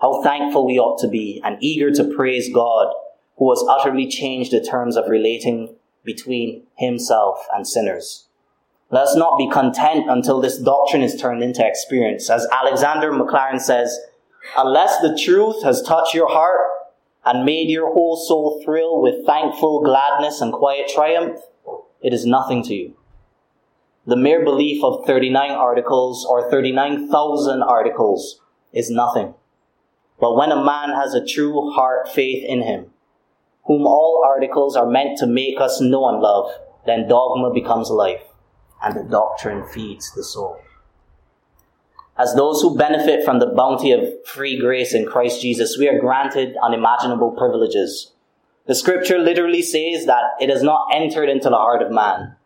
How 0.00 0.22
thankful 0.22 0.66
we 0.66 0.78
ought 0.78 0.98
to 1.00 1.08
be 1.08 1.40
and 1.44 1.56
eager 1.60 1.90
to 1.90 2.14
praise 2.14 2.52
God 2.52 2.92
who 3.38 3.50
has 3.50 3.64
utterly 3.68 4.06
changed 4.06 4.52
the 4.52 4.60
terms 4.60 4.96
of 4.96 5.08
relating 5.08 5.76
between 6.04 6.66
himself 6.76 7.46
and 7.54 7.66
sinners. 7.66 8.26
Let 8.90 9.04
us 9.04 9.16
not 9.16 9.38
be 9.38 9.50
content 9.50 10.08
until 10.08 10.40
this 10.40 10.58
doctrine 10.58 11.02
is 11.02 11.20
turned 11.20 11.42
into 11.42 11.66
experience. 11.66 12.30
As 12.30 12.46
Alexander 12.50 13.12
Maclaren 13.12 13.60
says, 13.60 13.98
unless 14.56 15.00
the 15.00 15.18
truth 15.22 15.62
has 15.62 15.82
touched 15.82 16.14
your 16.14 16.28
heart 16.28 16.60
and 17.24 17.44
made 17.44 17.68
your 17.68 17.92
whole 17.92 18.16
soul 18.16 18.62
thrill 18.64 19.02
with 19.02 19.26
thankful 19.26 19.82
gladness 19.82 20.40
and 20.40 20.52
quiet 20.52 20.88
triumph, 20.88 21.38
it 22.00 22.14
is 22.14 22.24
nothing 22.24 22.62
to 22.64 22.74
you. 22.74 22.96
The 24.06 24.16
mere 24.16 24.42
belief 24.42 24.82
of 24.82 25.04
39 25.06 25.50
articles 25.50 26.24
or 26.24 26.50
39,000 26.50 27.62
articles 27.62 28.40
is 28.72 28.88
nothing. 28.88 29.34
But 30.18 30.34
when 30.34 30.50
a 30.50 30.64
man 30.64 30.90
has 30.90 31.12
a 31.12 31.24
true 31.24 31.70
heart 31.72 32.08
faith 32.08 32.42
in 32.42 32.62
him, 32.62 32.86
whom 33.68 33.86
all 33.86 34.24
articles 34.26 34.74
are 34.74 34.88
meant 34.88 35.18
to 35.18 35.26
make 35.26 35.60
us 35.60 35.80
know 35.80 36.08
and 36.08 36.20
love, 36.20 36.50
then 36.86 37.06
dogma 37.06 37.52
becomes 37.52 37.90
life, 37.90 38.22
and 38.82 38.96
the 38.96 39.04
doctrine 39.04 39.64
feeds 39.68 40.10
the 40.14 40.24
soul. 40.24 40.58
As 42.16 42.34
those 42.34 42.62
who 42.62 42.76
benefit 42.76 43.24
from 43.24 43.38
the 43.38 43.52
bounty 43.54 43.92
of 43.92 44.26
free 44.26 44.58
grace 44.58 44.94
in 44.94 45.06
Christ 45.06 45.42
Jesus, 45.42 45.76
we 45.78 45.86
are 45.86 46.00
granted 46.00 46.56
unimaginable 46.62 47.32
privileges. 47.32 48.12
The 48.66 48.74
scripture 48.74 49.18
literally 49.18 49.62
says 49.62 50.06
that 50.06 50.24
it 50.40 50.48
has 50.48 50.62
not 50.62 50.88
entered 50.92 51.28
into 51.28 51.50
the 51.50 51.56
heart 51.56 51.82
of 51.82 51.92
man 51.92 52.36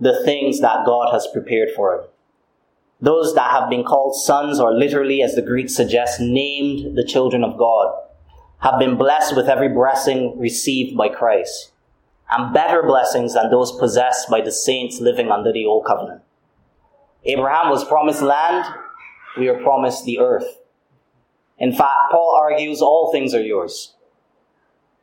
the 0.00 0.22
things 0.24 0.60
that 0.60 0.84
God 0.84 1.12
has 1.12 1.28
prepared 1.32 1.70
for 1.74 1.94
him. 1.94 2.04
Those 3.00 3.34
that 3.34 3.52
have 3.52 3.70
been 3.70 3.84
called 3.84 4.16
sons, 4.16 4.58
or 4.58 4.72
literally, 4.72 5.22
as 5.22 5.36
the 5.36 5.42
Greek 5.42 5.70
suggests, 5.70 6.18
named 6.20 6.96
the 6.96 7.04
children 7.04 7.44
of 7.44 7.56
God, 7.56 7.94
have 8.60 8.78
been 8.78 8.96
blessed 8.96 9.36
with 9.36 9.48
every 9.48 9.68
blessing 9.68 10.38
received 10.38 10.96
by 10.96 11.08
Christ, 11.08 11.72
and 12.30 12.52
better 12.52 12.82
blessings 12.82 13.34
than 13.34 13.50
those 13.50 13.72
possessed 13.78 14.28
by 14.28 14.40
the 14.40 14.52
saints 14.52 15.00
living 15.00 15.30
under 15.30 15.52
the 15.52 15.64
old 15.64 15.86
covenant. 15.86 16.22
Abraham 17.24 17.70
was 17.70 17.84
promised 17.84 18.22
land, 18.22 18.64
we 19.38 19.48
are 19.48 19.62
promised 19.62 20.04
the 20.04 20.18
earth. 20.18 20.58
In 21.58 21.72
fact, 21.72 22.10
Paul 22.10 22.36
argues 22.40 22.80
all 22.80 23.10
things 23.12 23.34
are 23.34 23.42
yours. 23.42 23.94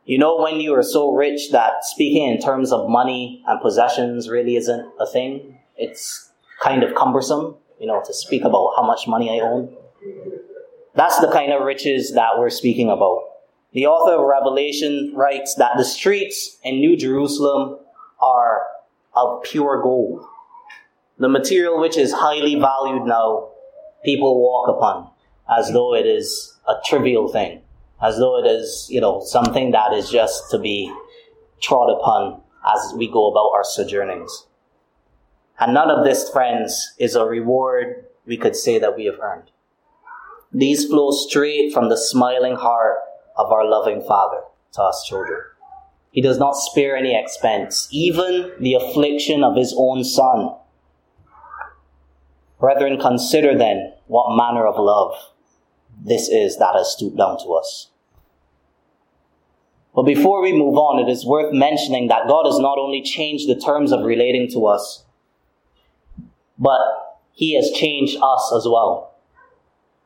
You 0.06 0.20
know, 0.20 0.38
when 0.42 0.60
you 0.60 0.74
are 0.76 0.84
so 0.84 1.12
rich 1.12 1.52
that 1.52 1.84
speaking 1.84 2.28
in 2.28 2.40
terms 2.40 2.72
of 2.72 2.90
money 2.90 3.44
and 3.48 3.60
possessions 3.60 4.30
really 4.30 4.56
isn't 4.56 4.88
a 5.00 5.08
thing, 5.08 5.60
it's 5.78 6.32
kind 6.62 6.84
of 6.84 6.94
cumbersome, 6.96 7.56
you 7.80 7.88
know, 7.88 8.02
to 8.06 8.14
speak 8.14 8.44
about 8.44 8.74
how 8.76 8.86
much 8.86 9.08
money 9.08 9.30
I 9.30 9.44
own. 9.44 9.76
That's 10.94 11.20
the 11.20 11.32
kind 11.32 11.52
of 11.52 11.64
riches 11.64 12.14
that 12.14 12.38
we're 12.38 12.50
speaking 12.50 12.90
about. 12.90 13.24
The 13.76 13.88
author 13.88 14.22
of 14.22 14.26
Revelation 14.26 15.12
writes 15.14 15.56
that 15.56 15.74
the 15.76 15.84
streets 15.84 16.58
in 16.64 16.80
New 16.80 16.96
Jerusalem 16.96 17.78
are 18.22 18.62
of 19.14 19.44
pure 19.44 19.82
gold. 19.84 20.26
The 21.20 21.28
material 21.28 21.82
which 21.82 21.98
is 21.98 22.14
highly 22.14 22.56
valued 22.56 23.06
now, 23.06 23.50
people 24.06 24.42
walk 24.42 24.70
upon 24.70 25.12
as 25.60 25.74
though 25.74 25.94
it 25.94 26.06
is 26.06 26.58
a 26.66 26.76
trivial 26.86 27.28
thing 27.28 27.64
as 28.02 28.18
though 28.18 28.40
it 28.40 28.48
is, 28.48 28.88
you 28.90 29.02
know, 29.02 29.22
something 29.26 29.72
that 29.72 29.92
is 29.94 30.10
just 30.10 30.50
to 30.52 30.60
be 30.60 30.94
trod 31.62 31.90
upon 31.90 32.42
as 32.66 32.94
we 32.96 33.12
go 33.12 33.30
about 33.30 33.52
our 33.54 33.64
sojournings. 33.64 34.48
And 35.60 35.74
none 35.74 35.92
of 35.92 36.06
this, 36.06 36.30
friends, 36.30 36.94
is 36.98 37.16
a 37.16 37.26
reward 37.26 38.06
we 38.26 38.38
could 38.38 38.56
say 38.56 38.80
that 38.80 38.96
we 38.96 39.06
have 39.06 39.20
earned. 39.22 39.52
These 40.54 40.86
flow 40.86 41.12
straight 41.12 41.74
from 41.74 41.90
the 41.90 41.98
smiling 41.98 42.56
heart 42.56 43.00
of 43.38 43.52
our 43.52 43.66
loving 43.66 44.02
Father 44.02 44.42
to 44.74 44.82
us 44.82 45.06
children. 45.08 45.42
He 46.12 46.22
does 46.22 46.38
not 46.38 46.54
spare 46.54 46.96
any 46.96 47.18
expense, 47.18 47.90
even 47.92 48.52
the 48.60 48.76
affliction 48.76 49.44
of 49.44 49.58
his 49.58 49.76
own 49.78 50.04
Son. 50.04 50.56
Brethren, 52.60 53.00
consider 53.00 53.58
then 53.58 53.94
what 54.08 54.36
manner 54.36 54.66
of 54.66 54.80
love 54.80 55.14
this 56.04 56.30
is 56.30 56.58
that 56.58 56.76
has 56.76 56.92
stooped 56.92 57.18
down 57.18 57.38
to 57.40 57.54
us. 57.54 57.90
But 59.94 60.04
before 60.04 60.42
we 60.42 60.52
move 60.52 60.76
on, 60.76 61.00
it 61.00 61.10
is 61.10 61.26
worth 61.26 61.54
mentioning 61.54 62.08
that 62.10 62.28
God 62.28 62.46
has 62.46 62.60
not 62.60 62.78
only 62.78 63.02
changed 63.02 63.48
the 63.48 63.56
terms 63.56 63.92
of 63.94 64.06
relating 64.06 64.50
to 64.52 64.66
us, 64.66 65.06
but 66.58 66.80
He 67.32 67.56
has 67.56 67.72
changed 67.72 68.18
us 68.22 68.54
as 68.56 68.66
well. 68.66 69.14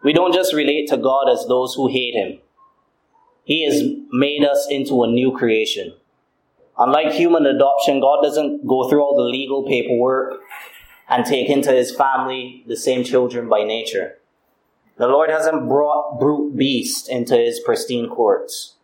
We 0.03 0.13
don't 0.13 0.33
just 0.33 0.53
relate 0.53 0.87
to 0.89 0.97
God 0.97 1.27
as 1.29 1.45
those 1.47 1.73
who 1.73 1.87
hate 1.87 2.13
Him. 2.13 2.39
He 3.49 3.65
has 3.65 3.81
made 4.11 4.45
us 4.45 4.67
into 4.69 5.01
a 5.01 5.07
new 5.07 5.35
creation. 5.35 5.95
Unlike 6.77 7.13
human 7.13 7.47
adoption, 7.47 7.99
God 7.99 8.21
doesn't 8.21 8.67
go 8.67 8.87
through 8.87 9.01
all 9.01 9.15
the 9.15 9.23
legal 9.23 9.67
paperwork 9.67 10.39
and 11.09 11.25
take 11.25 11.49
into 11.49 11.71
his 11.71 11.91
family 11.91 12.63
the 12.67 12.77
same 12.77 13.03
children 13.03 13.49
by 13.49 13.63
nature. 13.63 14.19
The 14.97 15.07
Lord 15.07 15.31
hasn't 15.31 15.67
brought 15.67 16.19
brute 16.19 16.57
beasts 16.57 17.09
into 17.09 17.35
his 17.35 17.59
pristine 17.59 18.07
courts. 18.07 18.75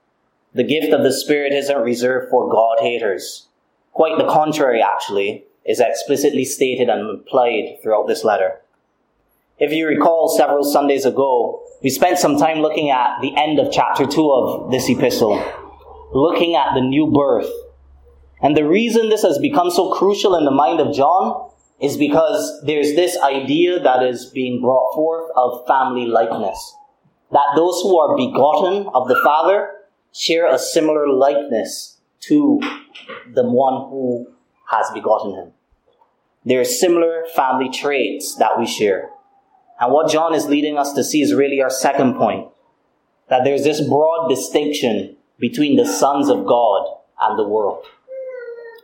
The 0.56 0.64
gift 0.64 0.92
of 0.92 1.04
the 1.04 1.14
Spirit 1.14 1.54
isn't 1.54 1.78
reserved 1.78 2.32
for 2.32 2.50
God 2.50 2.78
haters. 2.80 3.46
Quite 3.92 4.18
the 4.18 4.28
contrary, 4.28 4.82
actually, 4.82 5.46
is 5.64 5.80
explicitly 5.80 6.44
stated 6.44 6.90
and 6.90 7.08
implied 7.08 7.78
throughout 7.84 8.08
this 8.08 8.24
letter. 8.24 8.62
If 9.58 9.72
you 9.72 9.88
recall 9.88 10.28
several 10.36 10.64
Sundays 10.64 11.06
ago, 11.06 11.64
we 11.82 11.90
spent 11.90 12.20
some 12.20 12.38
time 12.38 12.60
looking 12.60 12.90
at 12.90 13.22
the 13.22 13.36
end 13.36 13.60
of 13.60 13.72
chapter 13.72 14.06
2 14.06 14.32
of 14.32 14.72
this 14.72 14.90
epistle, 14.90 15.42
looking 16.14 16.56
at 16.56 16.74
the 16.74 16.82
new 16.82 17.12
birth 17.12 17.50
and 18.42 18.56
the 18.56 18.68
reason 18.68 19.10
this 19.10 19.24
has 19.24 19.40
become 19.40 19.72
so 19.72 19.92
crucial 19.92 20.36
in 20.36 20.46
the 20.46 20.52
mind 20.52 20.80
of 20.80 20.94
John 20.94 21.50
is 21.80 21.98
because 21.98 22.62
there's 22.66 22.94
this 22.96 23.18
idea 23.18 23.80
that 23.80 24.04
is 24.04 24.28
being 24.28 24.62
brought 24.62 24.94
forth 24.94 25.32
of 25.36 25.66
family 25.68 26.06
likeness. 26.06 26.76
That 27.32 27.56
those 27.56 27.82
who 27.82 27.98
are 27.98 28.16
begotten 28.16 28.88
of 28.94 29.08
the 29.08 29.20
Father 29.24 29.72
share 30.14 30.48
a 30.48 30.60
similar 30.60 31.08
likeness 31.08 31.98
to 32.28 32.60
the 33.34 33.44
one 33.44 33.90
who 33.90 34.28
has 34.70 34.92
begotten 34.94 35.34
him. 35.36 35.52
There 36.46 36.62
are 36.62 36.66
similar 36.66 37.26
family 37.36 37.70
traits 37.70 38.36
that 38.36 38.60
we 38.60 38.68
share. 38.68 39.10
And 39.80 39.92
what 39.92 40.12
John 40.12 40.34
is 40.34 40.46
leading 40.46 40.78
us 40.78 40.94
to 40.94 41.04
see 41.04 41.22
is 41.22 41.34
really 41.34 41.62
our 41.62 41.70
second 41.70 42.16
point. 42.16 42.50
That 43.30 43.44
there's 43.44 43.64
this 43.64 43.82
broad 43.82 44.30
distinction 44.30 45.18
between 45.40 45.76
the 45.76 45.86
sons 45.86 46.30
of 46.30 46.46
God 46.46 46.88
and 47.22 47.38
the 47.38 47.48
world 47.48 47.86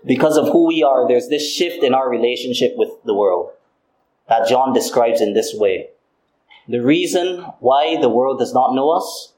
because 0.05 0.38
of 0.38 0.48
who 0.51 0.67
we 0.67 0.83
are, 0.83 1.07
there's 1.07 1.29
this 1.29 1.48
shift 1.48 1.83
in 1.83 1.93
our 1.93 2.10
relationship 2.10 2.74
with 2.75 2.89
the 3.05 3.13
world 3.13 3.51
that 4.27 4.48
John 4.48 4.74
describes 4.74 5.21
in 5.21 5.33
this 5.33 5.53
way. 5.53 5.89
The 6.67 6.79
reason 6.79 7.41
why 7.60 8.00
the 8.00 8.10
world 8.10 8.39
does 8.39 8.53
not 8.53 8.74
know 8.74 8.91
us 8.91 9.33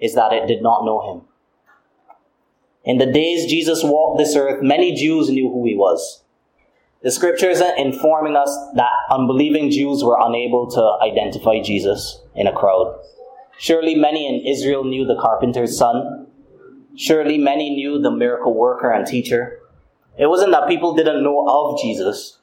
is 0.00 0.14
that 0.14 0.32
it 0.32 0.46
did 0.46 0.62
not 0.62 0.84
know 0.84 1.12
him. 1.12 1.22
In 2.84 2.98
the 2.98 3.12
days 3.12 3.50
Jesus 3.50 3.82
walked 3.84 4.18
this 4.18 4.34
earth, 4.34 4.62
many 4.62 4.94
Jews 4.94 5.28
knew 5.28 5.50
who 5.50 5.66
he 5.66 5.74
was. 5.74 6.22
The 7.00 7.12
scriptures 7.12 7.60
are 7.60 7.76
informing 7.76 8.34
us 8.34 8.50
that 8.74 8.90
unbelieving 9.08 9.70
Jews 9.70 10.02
were 10.02 10.18
unable 10.20 10.68
to 10.68 10.98
identify 11.00 11.60
Jesus 11.62 12.20
in 12.34 12.48
a 12.48 12.52
crowd. 12.52 12.98
Surely 13.56 13.94
many 13.94 14.26
in 14.26 14.44
Israel 14.44 14.82
knew 14.82 15.06
the 15.06 15.20
carpenter's 15.20 15.78
son. 15.78 16.26
Surely 16.96 17.38
many 17.38 17.70
knew 17.70 18.00
the 18.00 18.10
miracle 18.10 18.52
worker 18.52 18.90
and 18.90 19.06
teacher. 19.06 19.60
It 20.18 20.26
wasn't 20.26 20.50
that 20.50 20.66
people 20.66 20.96
didn't 20.96 21.22
know 21.22 21.46
of 21.48 21.80
Jesus. 21.80 22.38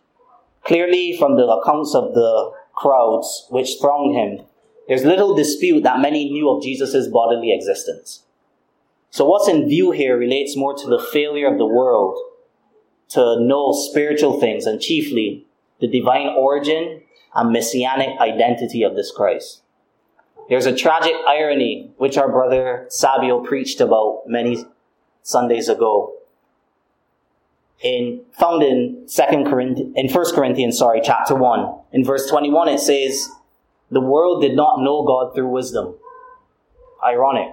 Clearly, 0.63 1.17
from 1.17 1.35
the 1.35 1.45
accounts 1.47 1.93
of 1.93 2.13
the 2.13 2.51
crowds 2.73 3.47
which 3.49 3.75
thronged 3.81 4.15
him, 4.15 4.45
there's 4.87 5.03
little 5.03 5.35
dispute 5.35 5.83
that 5.83 5.99
many 5.99 6.29
knew 6.29 6.49
of 6.49 6.63
Jesus' 6.63 7.09
bodily 7.09 7.53
existence. 7.53 8.23
So, 9.09 9.25
what's 9.25 9.49
in 9.49 9.67
view 9.67 9.91
here 9.91 10.17
relates 10.17 10.55
more 10.55 10.73
to 10.75 10.87
the 10.87 11.05
failure 11.11 11.51
of 11.51 11.57
the 11.57 11.65
world 11.65 12.17
to 13.09 13.39
know 13.39 13.71
spiritual 13.71 14.39
things 14.39 14.65
and 14.65 14.81
chiefly 14.81 15.45
the 15.79 15.87
divine 15.87 16.27
origin 16.27 17.01
and 17.33 17.51
messianic 17.51 18.19
identity 18.19 18.83
of 18.83 18.95
this 18.95 19.11
Christ. 19.11 19.61
There's 20.47 20.65
a 20.65 20.75
tragic 20.75 21.13
irony 21.27 21.91
which 21.97 22.17
our 22.17 22.31
brother 22.31 22.85
Sabio 22.89 23.43
preached 23.43 23.81
about 23.81 24.23
many 24.27 24.63
Sundays 25.23 25.69
ago 25.69 26.13
in 27.81 28.21
found 28.31 28.63
in 28.63 29.03
Second 29.05 29.45
Corinthians, 29.47 29.93
in 29.95 30.07
First 30.07 30.33
Corinthians, 30.33 30.77
sorry, 30.77 31.01
chapter 31.03 31.35
one, 31.35 31.77
in 31.91 32.05
verse 32.05 32.29
twenty-one, 32.29 32.69
it 32.69 32.79
says, 32.79 33.29
"The 33.91 33.99
world 33.99 34.41
did 34.41 34.55
not 34.55 34.79
know 34.79 35.03
God 35.03 35.35
through 35.35 35.49
wisdom." 35.49 35.95
Ironic 37.03 37.49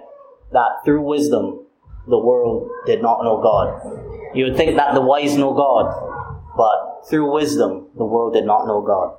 that 0.52 0.84
through 0.84 1.02
wisdom, 1.02 1.66
the 2.06 2.18
world 2.18 2.70
did 2.86 3.02
not 3.02 3.22
know 3.22 3.40
God. 3.42 4.34
You 4.34 4.44
would 4.44 4.56
think 4.56 4.76
that 4.76 4.94
the 4.94 5.00
wise 5.00 5.36
know 5.36 5.54
God, 5.54 5.86
but 6.56 7.08
through 7.08 7.32
wisdom, 7.32 7.88
the 7.96 8.04
world 8.04 8.34
did 8.34 8.44
not 8.44 8.66
know 8.66 8.80
God. 8.80 9.16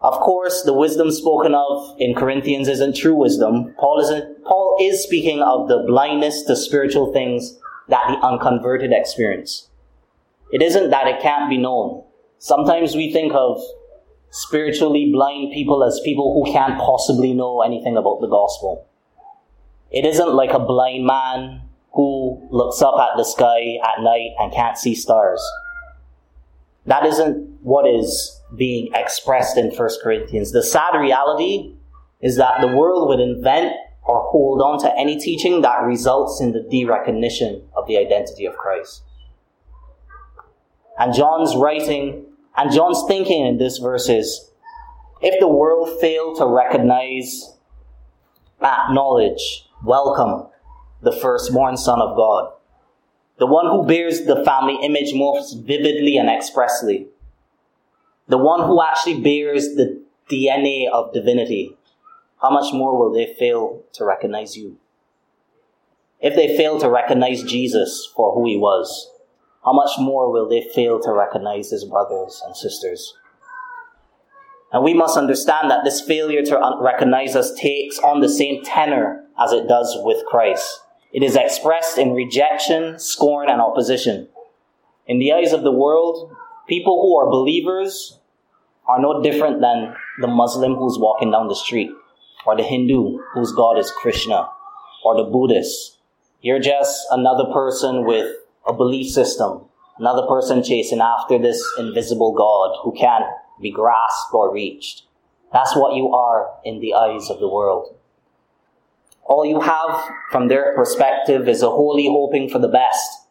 Of 0.00 0.20
course, 0.20 0.62
the 0.62 0.74
wisdom 0.74 1.10
spoken 1.10 1.54
of 1.54 1.96
in 1.98 2.14
Corinthians 2.14 2.68
isn't 2.68 2.96
true 2.96 3.14
wisdom. 3.14 3.74
Paul 3.78 4.00
isn't, 4.00 4.44
Paul 4.44 4.76
is 4.80 5.02
speaking 5.02 5.40
of 5.40 5.68
the 5.68 5.84
blindness 5.86 6.42
to 6.44 6.56
spiritual 6.56 7.12
things 7.12 7.58
that 7.88 8.04
the 8.08 8.26
unconverted 8.26 8.92
experience. 8.92 9.68
It 10.52 10.62
isn't 10.62 10.90
that 10.90 11.06
it 11.06 11.22
can't 11.22 11.48
be 11.48 11.56
known. 11.56 12.04
Sometimes 12.38 12.94
we 12.94 13.12
think 13.12 13.32
of 13.34 13.62
spiritually 14.30 15.10
blind 15.12 15.52
people 15.52 15.82
as 15.84 16.00
people 16.04 16.34
who 16.34 16.52
can't 16.52 16.78
possibly 16.78 17.32
know 17.32 17.62
anything 17.62 17.96
about 17.96 18.20
the 18.20 18.26
gospel. 18.26 18.86
It 19.90 20.04
isn't 20.04 20.34
like 20.34 20.52
a 20.52 20.58
blind 20.58 21.06
man 21.06 21.62
who 21.94 22.48
looks 22.50 22.82
up 22.82 22.96
at 22.98 23.16
the 23.16 23.24
sky 23.24 23.78
at 23.82 24.02
night 24.02 24.30
and 24.38 24.52
can't 24.52 24.76
see 24.76 24.94
stars. 24.94 25.42
That 26.86 27.06
isn't 27.06 27.60
what 27.62 27.86
is 27.86 28.40
being 28.56 28.90
expressed 28.94 29.56
in 29.56 29.70
1 29.70 29.88
Corinthians. 30.02 30.52
The 30.52 30.62
sad 30.62 30.96
reality 30.98 31.74
is 32.20 32.36
that 32.36 32.60
the 32.60 32.76
world 32.76 33.08
would 33.08 33.20
invent 33.20 33.72
or 34.02 34.28
hold 34.30 34.60
on 34.60 34.80
to 34.80 34.98
any 34.98 35.18
teaching 35.18 35.62
that 35.62 35.82
results 35.82 36.40
in 36.40 36.52
the 36.52 36.60
derecognition 36.60 37.62
of 37.76 37.86
the 37.86 37.96
identity 37.96 38.44
of 38.44 38.56
Christ. 38.56 39.02
And 40.98 41.14
John's 41.14 41.56
writing 41.56 42.26
and 42.56 42.72
John's 42.72 43.02
thinking 43.08 43.46
in 43.46 43.58
this 43.58 43.78
verse 43.78 44.08
is 44.08 44.50
if 45.22 45.40
the 45.40 45.48
world 45.48 46.00
failed 46.00 46.36
to 46.38 46.46
recognize, 46.46 47.54
acknowledge, 48.60 49.68
welcome 49.82 50.48
the 51.04 51.12
firstborn 51.12 51.76
Son 51.76 52.00
of 52.00 52.16
God, 52.16 52.52
the 53.38 53.46
one 53.46 53.66
who 53.66 53.86
bears 53.86 54.22
the 54.22 54.44
family 54.44 54.78
image 54.82 55.12
most 55.14 55.54
vividly 55.60 56.16
and 56.16 56.28
expressly, 56.28 57.08
the 58.26 58.38
one 58.38 58.66
who 58.66 58.82
actually 58.82 59.20
bears 59.20 59.74
the 59.74 60.02
DNA 60.30 60.88
of 60.90 61.12
divinity, 61.12 61.76
how 62.40 62.50
much 62.50 62.72
more 62.72 62.98
will 62.98 63.12
they 63.12 63.34
fail 63.38 63.82
to 63.92 64.04
recognize 64.04 64.56
you? 64.56 64.78
If 66.20 66.34
they 66.34 66.56
fail 66.56 66.78
to 66.80 66.88
recognize 66.88 67.42
Jesus 67.42 68.10
for 68.16 68.34
who 68.34 68.46
he 68.46 68.56
was, 68.56 69.10
how 69.64 69.72
much 69.72 69.90
more 69.98 70.32
will 70.32 70.48
they 70.48 70.62
fail 70.74 71.00
to 71.00 71.12
recognize 71.12 71.70
his 71.70 71.84
brothers 71.84 72.42
and 72.46 72.56
sisters? 72.56 73.14
And 74.72 74.82
we 74.82 74.94
must 74.94 75.18
understand 75.18 75.70
that 75.70 75.84
this 75.84 76.00
failure 76.00 76.42
to 76.42 76.78
recognize 76.80 77.36
us 77.36 77.52
takes 77.54 77.98
on 77.98 78.20
the 78.20 78.28
same 78.28 78.62
tenor 78.64 79.24
as 79.38 79.52
it 79.52 79.68
does 79.68 79.96
with 80.02 80.24
Christ. 80.26 80.80
It 81.14 81.22
is 81.22 81.36
expressed 81.36 81.96
in 81.96 82.12
rejection, 82.12 82.98
scorn, 82.98 83.48
and 83.48 83.60
opposition. 83.60 84.26
In 85.06 85.20
the 85.20 85.32
eyes 85.32 85.52
of 85.52 85.62
the 85.62 85.70
world, 85.70 86.34
people 86.66 87.00
who 87.00 87.16
are 87.16 87.30
believers 87.30 88.18
are 88.88 89.00
no 89.00 89.22
different 89.22 89.60
than 89.60 89.94
the 90.20 90.26
Muslim 90.26 90.74
who's 90.74 90.98
walking 90.98 91.30
down 91.30 91.46
the 91.46 91.54
street, 91.54 91.92
or 92.44 92.56
the 92.56 92.64
Hindu 92.64 93.18
whose 93.32 93.52
God 93.52 93.78
is 93.78 93.92
Krishna, 93.92 94.48
or 95.04 95.16
the 95.16 95.30
Buddhist. 95.30 95.98
You're 96.42 96.58
just 96.58 97.06
another 97.12 97.44
person 97.52 98.04
with 98.04 98.34
a 98.66 98.72
belief 98.72 99.12
system, 99.12 99.60
another 100.00 100.26
person 100.26 100.64
chasing 100.64 101.00
after 101.00 101.38
this 101.38 101.64
invisible 101.78 102.32
God 102.32 102.76
who 102.82 102.92
can't 102.92 103.24
be 103.62 103.70
grasped 103.70 104.34
or 104.34 104.52
reached. 104.52 105.04
That's 105.52 105.76
what 105.76 105.94
you 105.94 106.12
are 106.12 106.50
in 106.64 106.80
the 106.80 106.94
eyes 106.94 107.30
of 107.30 107.38
the 107.38 107.48
world. 107.48 107.94
All 109.26 109.44
you 109.46 109.60
have 109.60 110.10
from 110.30 110.48
their 110.48 110.74
perspective 110.74 111.48
is 111.48 111.62
a 111.62 111.70
holy 111.70 112.06
hoping 112.06 112.48
for 112.48 112.58
the 112.58 112.68
best, 112.68 113.26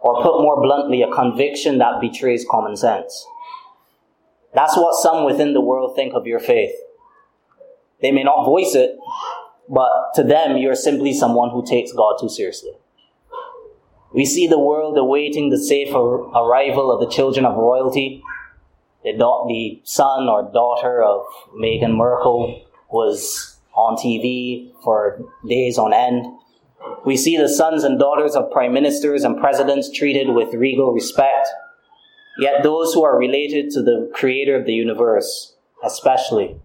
or 0.00 0.22
put 0.22 0.42
more 0.42 0.60
bluntly, 0.60 1.02
a 1.02 1.10
conviction 1.10 1.78
that 1.78 2.00
betrays 2.00 2.44
common 2.50 2.76
sense. 2.76 3.26
That's 4.54 4.76
what 4.76 5.00
some 5.00 5.24
within 5.24 5.54
the 5.54 5.60
world 5.60 5.94
think 5.94 6.14
of 6.14 6.26
your 6.26 6.40
faith. 6.40 6.74
They 8.00 8.10
may 8.10 8.24
not 8.24 8.44
voice 8.44 8.74
it, 8.74 8.96
but 9.68 9.90
to 10.16 10.24
them, 10.24 10.56
you're 10.56 10.74
simply 10.74 11.14
someone 11.14 11.50
who 11.50 11.64
takes 11.64 11.92
God 11.92 12.16
too 12.20 12.28
seriously. 12.28 12.72
We 14.12 14.26
see 14.26 14.46
the 14.46 14.58
world 14.58 14.98
awaiting 14.98 15.48
the 15.48 15.58
safe 15.58 15.94
arrival 15.94 16.90
of 16.90 17.00
the 17.00 17.14
children 17.14 17.46
of 17.46 17.56
royalty. 17.56 18.22
The, 19.04 19.80
son 19.84 20.28
or 20.28 20.50
daughter 20.52 21.02
of 21.02 21.24
Meghan 21.58 21.96
Markle 21.96 22.62
was 22.90 23.51
on 23.74 23.96
TV 23.96 24.72
for 24.82 25.20
days 25.48 25.78
on 25.78 25.92
end. 25.92 26.26
We 27.04 27.16
see 27.16 27.36
the 27.36 27.48
sons 27.48 27.84
and 27.84 27.98
daughters 27.98 28.34
of 28.34 28.50
prime 28.50 28.72
ministers 28.72 29.24
and 29.24 29.38
presidents 29.38 29.90
treated 29.90 30.30
with 30.30 30.54
regal 30.54 30.92
respect. 30.92 31.48
Yet 32.38 32.62
those 32.62 32.94
who 32.94 33.04
are 33.04 33.18
related 33.18 33.70
to 33.70 33.82
the 33.82 34.10
creator 34.14 34.56
of 34.56 34.66
the 34.66 34.72
universe, 34.72 35.54
especially 35.84 36.56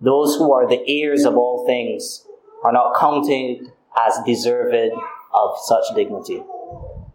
those 0.00 0.36
who 0.36 0.52
are 0.52 0.68
the 0.68 0.82
heirs 0.88 1.24
of 1.24 1.36
all 1.36 1.66
things, 1.66 2.26
are 2.64 2.72
not 2.72 2.98
counted 2.98 3.72
as 3.98 4.18
deserved 4.26 4.92
of 5.32 5.50
such 5.62 5.84
dignity. 5.94 6.42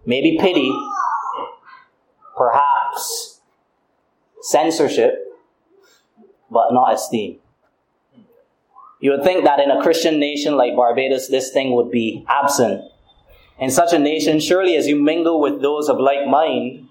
maybe 0.06 0.38
pity, 0.40 0.72
perhaps 2.38 3.42
censorship, 4.42 5.16
but 6.52 6.72
not 6.72 6.94
esteem. 6.94 7.40
You 9.06 9.12
would 9.12 9.24
think 9.24 9.44
that 9.44 9.60
in 9.60 9.70
a 9.70 9.84
Christian 9.84 10.20
nation 10.20 10.58
like 10.58 10.76
Barbados, 10.76 11.28
this 11.28 11.52
thing 11.52 11.76
would 11.76 11.92
be 11.92 12.26
absent. 12.28 12.82
In 13.60 13.70
such 13.70 13.94
a 13.94 14.00
nation, 14.00 14.40
surely 14.40 14.76
as 14.78 14.88
you 14.88 14.96
mingle 14.96 15.40
with 15.40 15.62
those 15.62 15.90
of 15.90 16.00
like 16.00 16.26
mind, 16.26 16.88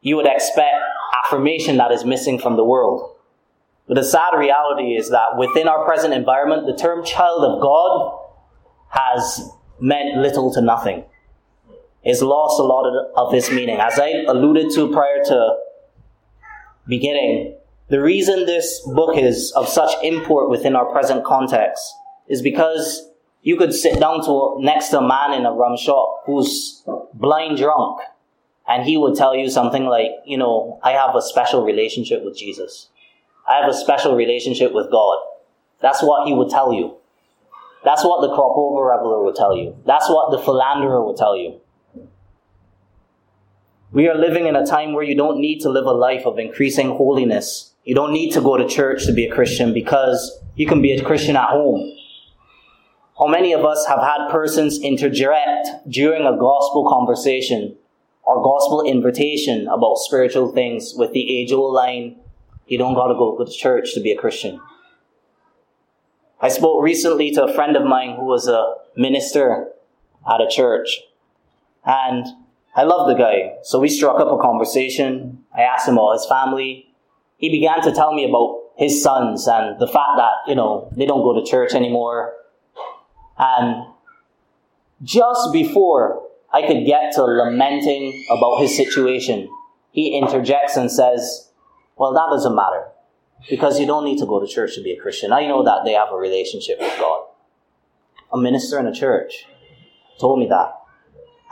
you 0.00 0.16
would 0.16 0.26
expect 0.26 0.74
affirmation 1.24 1.76
that 1.76 1.92
is 1.92 2.04
missing 2.04 2.40
from 2.40 2.56
the 2.56 2.64
world. 2.64 3.14
But 3.86 3.98
the 3.98 4.02
sad 4.02 4.36
reality 4.36 4.96
is 4.96 5.10
that 5.10 5.38
within 5.38 5.68
our 5.68 5.84
present 5.84 6.12
environment, 6.12 6.66
the 6.66 6.74
term 6.74 7.04
child 7.04 7.44
of 7.44 7.62
God 7.62 8.18
has 8.88 9.48
meant 9.78 10.16
little 10.16 10.52
to 10.54 10.60
nothing. 10.60 11.04
It's 12.02 12.20
lost 12.20 12.58
a 12.58 12.64
lot 12.64 13.12
of 13.14 13.32
its 13.32 13.48
meaning. 13.48 13.78
As 13.78 13.96
I 13.96 14.24
alluded 14.26 14.72
to 14.74 14.90
prior 14.90 15.22
to 15.26 15.56
beginning, 16.88 17.59
the 17.90 18.00
reason 18.00 18.46
this 18.46 18.80
book 18.86 19.16
is 19.16 19.52
of 19.56 19.68
such 19.68 19.90
import 20.02 20.48
within 20.48 20.76
our 20.76 20.86
present 20.86 21.24
context 21.24 21.92
is 22.28 22.40
because 22.40 23.08
you 23.42 23.56
could 23.56 23.74
sit 23.74 23.98
down 23.98 24.24
to 24.24 24.56
next 24.60 24.88
to 24.90 24.98
a 24.98 25.06
man 25.06 25.32
in 25.32 25.44
a 25.44 25.52
rum 25.52 25.76
shop 25.76 26.22
who's 26.24 26.84
blind 27.14 27.58
drunk 27.58 28.00
and 28.68 28.84
he 28.84 28.96
would 28.96 29.16
tell 29.16 29.34
you 29.34 29.50
something 29.50 29.86
like, 29.86 30.12
you 30.24 30.38
know, 30.38 30.78
I 30.84 30.92
have 30.92 31.16
a 31.16 31.22
special 31.22 31.64
relationship 31.64 32.24
with 32.24 32.38
Jesus. 32.38 32.88
I 33.48 33.60
have 33.60 33.68
a 33.68 33.74
special 33.74 34.14
relationship 34.14 34.72
with 34.72 34.90
God. 34.92 35.18
That's 35.82 36.00
what 36.02 36.28
he 36.28 36.34
would 36.34 36.50
tell 36.50 36.72
you. 36.72 36.94
That's 37.84 38.04
what 38.04 38.20
the 38.20 38.32
crop 38.34 38.52
over 38.56 38.84
reveler 38.84 39.24
would 39.24 39.34
tell 39.34 39.56
you. 39.56 39.76
That's 39.84 40.08
what 40.08 40.30
the 40.30 40.38
philanderer 40.38 41.04
would 41.04 41.16
tell 41.16 41.36
you. 41.36 41.60
We 43.90 44.06
are 44.06 44.14
living 44.14 44.46
in 44.46 44.54
a 44.54 44.64
time 44.64 44.92
where 44.92 45.02
you 45.02 45.16
don't 45.16 45.40
need 45.40 45.60
to 45.62 45.68
live 45.68 45.86
a 45.86 45.90
life 45.90 46.24
of 46.24 46.38
increasing 46.38 46.90
holiness. 46.90 47.74
You 47.84 47.94
don't 47.94 48.12
need 48.12 48.32
to 48.32 48.40
go 48.40 48.56
to 48.56 48.68
church 48.68 49.06
to 49.06 49.12
be 49.12 49.26
a 49.26 49.34
Christian 49.34 49.72
because 49.72 50.38
you 50.54 50.66
can 50.66 50.82
be 50.82 50.92
a 50.92 51.02
Christian 51.02 51.36
at 51.36 51.48
home. 51.48 51.96
How 53.18 53.26
many 53.26 53.52
of 53.52 53.64
us 53.64 53.86
have 53.86 54.00
had 54.00 54.30
persons 54.30 54.80
interject 54.80 55.68
during 55.88 56.22
a 56.22 56.36
gospel 56.38 56.88
conversation 56.88 57.76
or 58.22 58.42
gospel 58.42 58.82
invitation 58.82 59.66
about 59.66 59.96
spiritual 59.96 60.52
things 60.52 60.94
with 60.96 61.12
the 61.12 61.38
age 61.38 61.52
old 61.52 61.74
line, 61.74 62.16
you 62.66 62.78
don't 62.78 62.94
gotta 62.94 63.14
go 63.14 63.36
to 63.42 63.50
church 63.50 63.94
to 63.94 64.00
be 64.00 64.12
a 64.12 64.16
Christian. 64.16 64.60
I 66.40 66.48
spoke 66.48 66.82
recently 66.82 67.30
to 67.32 67.44
a 67.44 67.52
friend 67.52 67.76
of 67.76 67.84
mine 67.84 68.16
who 68.16 68.24
was 68.24 68.46
a 68.46 68.74
minister 68.96 69.68
at 70.30 70.40
a 70.40 70.48
church. 70.48 71.00
And 71.84 72.26
I 72.76 72.84
love 72.84 73.08
the 73.08 73.14
guy. 73.14 73.56
So 73.62 73.78
we 73.80 73.88
struck 73.88 74.20
up 74.20 74.28
a 74.28 74.40
conversation. 74.40 75.44
I 75.54 75.62
asked 75.62 75.88
him 75.88 75.94
about 75.94 76.12
his 76.12 76.26
family. 76.26 76.89
He 77.40 77.50
began 77.50 77.80
to 77.82 77.92
tell 77.92 78.12
me 78.12 78.24
about 78.28 78.60
his 78.76 79.02
sons 79.02 79.48
and 79.48 79.80
the 79.80 79.86
fact 79.86 80.12
that, 80.16 80.32
you 80.46 80.54
know, 80.54 80.92
they 80.96 81.06
don't 81.06 81.22
go 81.22 81.38
to 81.38 81.50
church 81.50 81.72
anymore. 81.74 82.34
And 83.38 83.86
just 85.02 85.52
before 85.52 86.22
I 86.52 86.66
could 86.66 86.84
get 86.84 87.12
to 87.14 87.24
lamenting 87.24 88.24
about 88.30 88.58
his 88.58 88.76
situation, 88.76 89.48
he 89.90 90.16
interjects 90.16 90.76
and 90.76 90.90
says, 90.90 91.50
Well, 91.96 92.12
that 92.12 92.28
doesn't 92.30 92.54
matter 92.54 92.88
because 93.48 93.80
you 93.80 93.86
don't 93.86 94.04
need 94.04 94.18
to 94.18 94.26
go 94.26 94.38
to 94.38 94.46
church 94.46 94.74
to 94.74 94.82
be 94.82 94.92
a 94.92 95.00
Christian. 95.00 95.32
I 95.32 95.46
know 95.46 95.64
that 95.64 95.84
they 95.84 95.92
have 95.92 96.12
a 96.12 96.16
relationship 96.16 96.78
with 96.78 96.94
God. 96.98 97.26
A 98.32 98.38
minister 98.38 98.78
in 98.78 98.86
a 98.86 98.94
church 98.94 99.46
told 100.20 100.38
me 100.38 100.46
that. 100.48 100.74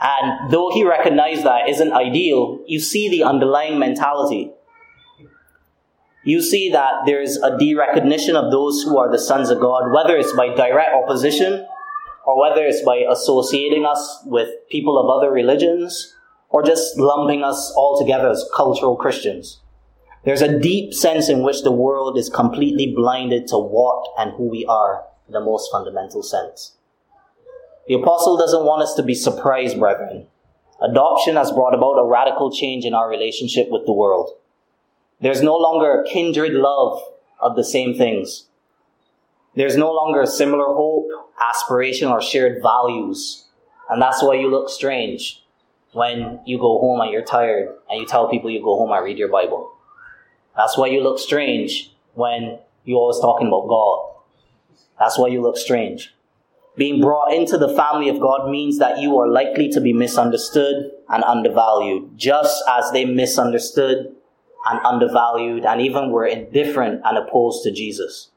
And 0.01 0.51
though 0.51 0.71
he 0.71 0.85
recognized 0.85 1.43
that 1.43 1.67
isn't 1.67 1.91
ideal, 1.91 2.59
you 2.67 2.79
see 2.79 3.09
the 3.09 3.23
underlying 3.23 3.79
mentality. 3.79 4.51
You 6.29 6.43
see 6.43 6.69
that 6.69 7.07
there's 7.07 7.37
a 7.37 7.57
de-recognition 7.57 8.35
of 8.35 8.51
those 8.51 8.83
who 8.83 8.99
are 8.99 9.11
the 9.11 9.17
sons 9.17 9.49
of 9.49 9.59
God, 9.59 9.91
whether 9.91 10.15
it's 10.15 10.31
by 10.33 10.53
direct 10.53 10.93
opposition 10.93 11.65
or 12.23 12.39
whether 12.39 12.63
it's 12.67 12.83
by 12.83 12.97
associating 12.97 13.83
us 13.83 14.21
with 14.27 14.49
people 14.69 14.99
of 14.99 15.09
other 15.09 15.31
religions 15.31 16.15
or 16.49 16.61
just 16.61 16.99
lumping 16.99 17.43
us 17.43 17.73
all 17.75 17.97
together 17.97 18.29
as 18.29 18.47
cultural 18.55 18.95
Christians. 18.95 19.61
There's 20.23 20.43
a 20.43 20.59
deep 20.59 20.93
sense 20.93 21.29
in 21.29 21.41
which 21.41 21.63
the 21.63 21.71
world 21.71 22.15
is 22.15 22.29
completely 22.29 22.93
blinded 22.95 23.47
to 23.47 23.57
what 23.57 24.13
and 24.19 24.33
who 24.33 24.49
we 24.49 24.67
are 24.67 25.05
in 25.25 25.33
the 25.33 25.41
most 25.41 25.71
fundamental 25.71 26.21
sense. 26.21 26.75
The 27.87 27.95
apostle 27.95 28.37
doesn't 28.37 28.65
want 28.65 28.83
us 28.83 28.93
to 28.97 29.01
be 29.01 29.15
surprised, 29.15 29.79
brethren. 29.79 30.27
Adoption 30.79 31.37
has 31.37 31.51
brought 31.51 31.73
about 31.73 31.97
a 31.97 32.05
radical 32.07 32.51
change 32.51 32.85
in 32.85 32.93
our 32.93 33.09
relationship 33.09 33.71
with 33.71 33.87
the 33.87 33.93
world. 33.93 34.38
There's 35.21 35.41
no 35.41 35.57
longer 35.57 36.01
a 36.01 36.07
kindred 36.07 36.53
love 36.53 37.01
of 37.39 37.55
the 37.55 37.63
same 37.63 37.97
things. 37.97 38.45
There's 39.55 39.75
no 39.75 39.91
longer 39.91 40.21
a 40.21 40.27
similar 40.27 40.67
hope, 40.67 41.09
aspiration, 41.41 42.07
or 42.07 42.21
shared 42.21 42.61
values. 42.61 43.45
And 43.89 44.01
that's 44.01 44.23
why 44.23 44.35
you 44.35 44.49
look 44.49 44.69
strange 44.69 45.43
when 45.93 46.39
you 46.45 46.57
go 46.57 46.79
home 46.79 47.01
and 47.01 47.11
you're 47.11 47.23
tired 47.23 47.75
and 47.89 47.99
you 47.99 48.05
tell 48.05 48.29
people 48.29 48.49
you 48.49 48.63
go 48.63 48.77
home 48.77 48.91
and 48.91 49.03
read 49.03 49.17
your 49.17 49.27
Bible. 49.27 49.73
That's 50.55 50.77
why 50.77 50.87
you 50.87 51.01
look 51.01 51.19
strange 51.19 51.91
when 52.13 52.59
you're 52.85 52.99
always 52.99 53.19
talking 53.19 53.47
about 53.47 53.67
God. 53.67 54.15
That's 54.99 55.17
why 55.17 55.27
you 55.27 55.41
look 55.41 55.57
strange. 55.57 56.13
Being 56.77 57.01
brought 57.01 57.33
into 57.33 57.57
the 57.57 57.75
family 57.75 58.07
of 58.07 58.19
God 58.19 58.49
means 58.49 58.77
that 58.79 58.99
you 58.99 59.19
are 59.19 59.27
likely 59.27 59.69
to 59.69 59.81
be 59.81 59.91
misunderstood 59.91 60.91
and 61.09 61.23
undervalued, 61.23 62.17
just 62.17 62.63
as 62.69 62.91
they 62.91 63.03
misunderstood 63.03 64.15
and 64.69 64.79
undervalued 64.85 65.65
and 65.65 65.81
even 65.81 66.11
were 66.11 66.25
indifferent 66.25 67.01
and 67.03 67.17
opposed 67.17 67.63
to 67.63 67.71
Jesus. 67.71 68.29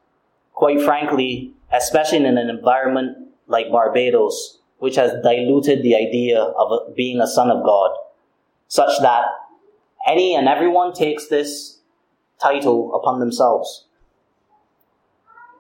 Quite 0.53 0.83
frankly, 0.83 1.53
especially 1.73 2.19
in 2.19 2.27
an 2.27 2.51
environment 2.51 3.17
like 3.47 3.71
Barbados, 3.71 4.59
which 4.79 4.97
has 4.97 5.13
diluted 5.23 5.83
the 5.83 5.95
idea 5.95 6.41
of 6.41 6.95
being 6.97 7.21
a 7.21 7.27
son 7.27 7.51
of 7.51 7.65
God, 7.65 7.91
such 8.69 9.01
that 9.03 9.25
any 10.07 10.35
and 10.35 10.49
everyone 10.49 10.93
takes 10.93 11.29
this 11.29 11.79
title 12.41 12.95
upon 12.95 13.21
themselves. 13.21 13.87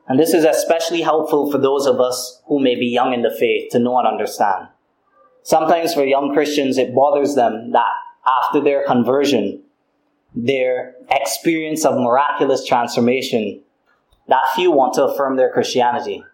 And 0.08 0.18
this 0.18 0.34
is 0.34 0.44
especially 0.44 1.02
helpful 1.02 1.50
for 1.50 1.58
those 1.58 1.86
of 1.86 2.00
us 2.00 2.42
who 2.46 2.58
may 2.58 2.74
be 2.74 2.86
young 2.86 3.14
in 3.14 3.22
the 3.22 3.30
faith 3.30 3.70
to 3.70 3.78
know 3.78 3.98
and 3.98 4.08
understand. 4.08 4.68
Sometimes 5.44 5.94
for 5.94 6.04
young 6.04 6.32
Christians, 6.32 6.78
it 6.78 6.94
bothers 6.94 7.34
them 7.34 7.72
that 7.72 7.92
after 8.26 8.60
their 8.60 8.84
conversion, 8.84 9.61
their 10.34 10.94
experience 11.10 11.84
of 11.84 11.98
miraculous 11.98 12.64
transformation, 12.64 13.62
that 14.28 14.42
few 14.54 14.70
want 14.70 14.94
to 14.94 15.04
affirm 15.04 15.36
their 15.36 15.52
Christianity. 15.52 16.24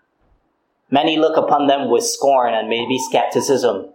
Many 0.91 1.19
look 1.19 1.37
upon 1.37 1.67
them 1.67 1.91
with 1.91 2.05
scorn 2.05 2.55
and 2.55 2.69
maybe 2.69 2.99
skepticism. 2.99 3.91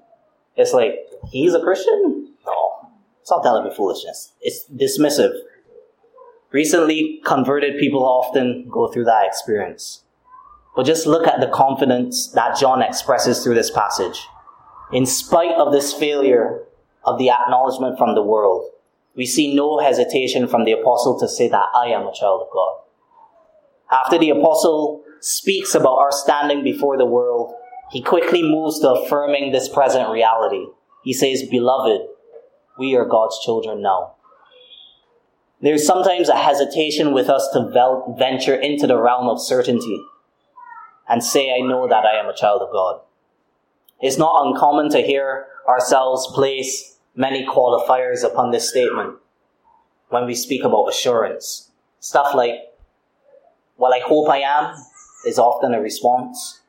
It's 0.55 0.73
like, 0.73 0.95
he's 1.31 1.53
a 1.53 1.61
Christian? 1.61 2.33
No. 2.45 2.89
Stop 3.23 3.43
telling 3.43 3.63
me 3.63 3.73
foolishness. 3.75 4.33
It's 4.41 4.65
dismissive. 4.69 5.33
Recently 6.51 7.19
converted 7.25 7.79
people 7.79 8.03
often 8.03 8.67
go 8.69 8.87
through 8.87 9.05
that 9.05 9.25
experience. 9.25 10.03
But 10.75 10.85
just 10.85 11.07
look 11.07 11.27
at 11.27 11.39
the 11.39 11.47
confidence 11.47 12.27
that 12.31 12.59
John 12.59 12.81
expresses 12.81 13.43
through 13.43 13.55
this 13.55 13.71
passage. 13.71 14.27
In 14.91 15.05
spite 15.05 15.55
of 15.55 15.71
this 15.71 15.93
failure 15.93 16.63
of 17.03 17.17
the 17.17 17.29
acknowledgement 17.31 17.97
from 17.97 18.13
the 18.13 18.21
world, 18.21 18.69
we 19.15 19.25
see 19.25 19.55
no 19.55 19.79
hesitation 19.79 20.47
from 20.47 20.65
the 20.65 20.71
apostle 20.71 21.19
to 21.19 21.27
say 21.27 21.47
that 21.47 21.65
I 21.75 21.87
am 21.87 22.07
a 22.07 22.13
child 22.13 22.41
of 22.41 22.47
God. 22.51 22.79
After 23.91 24.17
the 24.17 24.31
apostle 24.31 25.03
speaks 25.19 25.75
about 25.75 25.99
our 25.99 26.11
standing 26.11 26.63
before 26.63 26.97
the 26.97 27.05
world, 27.05 27.53
he 27.91 28.01
quickly 28.01 28.41
moves 28.41 28.79
to 28.79 28.89
affirming 28.89 29.51
this 29.51 29.69
present 29.69 30.09
reality. 30.09 30.65
He 31.03 31.13
says, 31.13 31.43
Beloved, 31.43 32.01
we 32.79 32.95
are 32.95 33.05
God's 33.05 33.39
children 33.43 33.81
now. 33.81 34.13
There's 35.61 35.85
sometimes 35.85 36.27
a 36.27 36.35
hesitation 36.35 37.13
with 37.13 37.29
us 37.29 37.47
to 37.53 37.69
vel- 37.71 38.15
venture 38.17 38.55
into 38.55 38.87
the 38.87 38.99
realm 38.99 39.29
of 39.29 39.41
certainty 39.41 40.03
and 41.07 41.23
say, 41.23 41.53
I 41.53 41.65
know 41.65 41.87
that 41.87 42.05
I 42.05 42.19
am 42.19 42.27
a 42.27 42.35
child 42.35 42.61
of 42.61 42.71
God. 42.71 43.01
It's 44.01 44.17
not 44.17 44.47
uncommon 44.47 44.89
to 44.89 45.01
hear 45.01 45.47
ourselves 45.67 46.27
place 46.33 46.92
many 47.15 47.45
qualifiers 47.45 48.23
upon 48.23 48.51
this 48.51 48.69
statement 48.69 49.15
when 50.09 50.25
we 50.25 50.35
speak 50.35 50.63
about 50.63 50.85
assurance. 50.85 51.71
Stuff 51.99 52.35
like, 52.35 52.55
well, 53.77 53.93
I 53.93 53.99
hope 53.99 54.29
I 54.29 54.39
am, 54.39 54.75
is 55.25 55.39
often 55.39 55.73
a 55.73 55.81
response. 55.81 56.61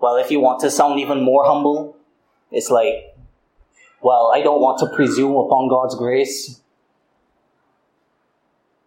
Well, 0.00 0.16
if 0.16 0.30
you 0.30 0.40
want 0.40 0.60
to 0.60 0.70
sound 0.70 1.00
even 1.00 1.22
more 1.22 1.44
humble, 1.44 1.96
it's 2.50 2.70
like, 2.70 3.16
well, 4.02 4.30
I 4.34 4.42
don't 4.42 4.60
want 4.60 4.78
to 4.80 4.94
presume 4.94 5.36
upon 5.36 5.68
God's 5.68 5.94
grace. 5.94 6.60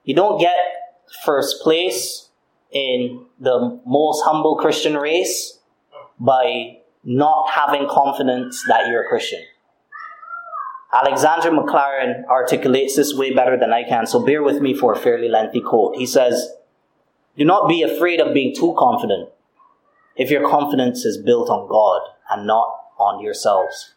You 0.03 0.15
don't 0.15 0.39
get 0.39 0.55
first 1.25 1.61
place 1.61 2.29
in 2.71 3.25
the 3.39 3.79
most 3.85 4.23
humble 4.23 4.55
Christian 4.55 4.95
race 4.95 5.59
by 6.19 6.77
not 7.03 7.49
having 7.49 7.87
confidence 7.89 8.63
that 8.67 8.87
you're 8.87 9.05
a 9.05 9.07
Christian. 9.07 9.43
Alexander 10.91 11.51
Maclaren 11.51 12.25
articulates 12.25 12.95
this 12.95 13.13
way 13.13 13.31
better 13.31 13.55
than 13.57 13.71
I 13.71 13.83
can, 13.83 14.07
so 14.07 14.25
bear 14.25 14.41
with 14.41 14.59
me 14.59 14.73
for 14.73 14.91
a 14.91 14.99
fairly 14.99 15.29
lengthy 15.29 15.61
quote. 15.61 15.95
He 15.95 16.07
says, 16.07 16.51
Do 17.37 17.45
not 17.45 17.69
be 17.69 17.83
afraid 17.83 18.19
of 18.19 18.33
being 18.33 18.55
too 18.55 18.75
confident 18.77 19.29
if 20.15 20.31
your 20.31 20.49
confidence 20.49 21.05
is 21.05 21.17
built 21.17 21.49
on 21.49 21.69
God 21.69 22.01
and 22.31 22.47
not 22.47 22.75
on 22.97 23.23
yourselves. 23.23 23.93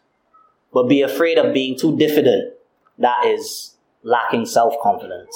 But 0.71 0.87
be 0.87 1.01
afraid 1.01 1.39
of 1.39 1.53
being 1.53 1.77
too 1.77 1.97
diffident, 1.97 2.53
that 2.99 3.25
is, 3.25 3.75
lacking 4.03 4.45
self 4.45 4.75
confidence. 4.81 5.35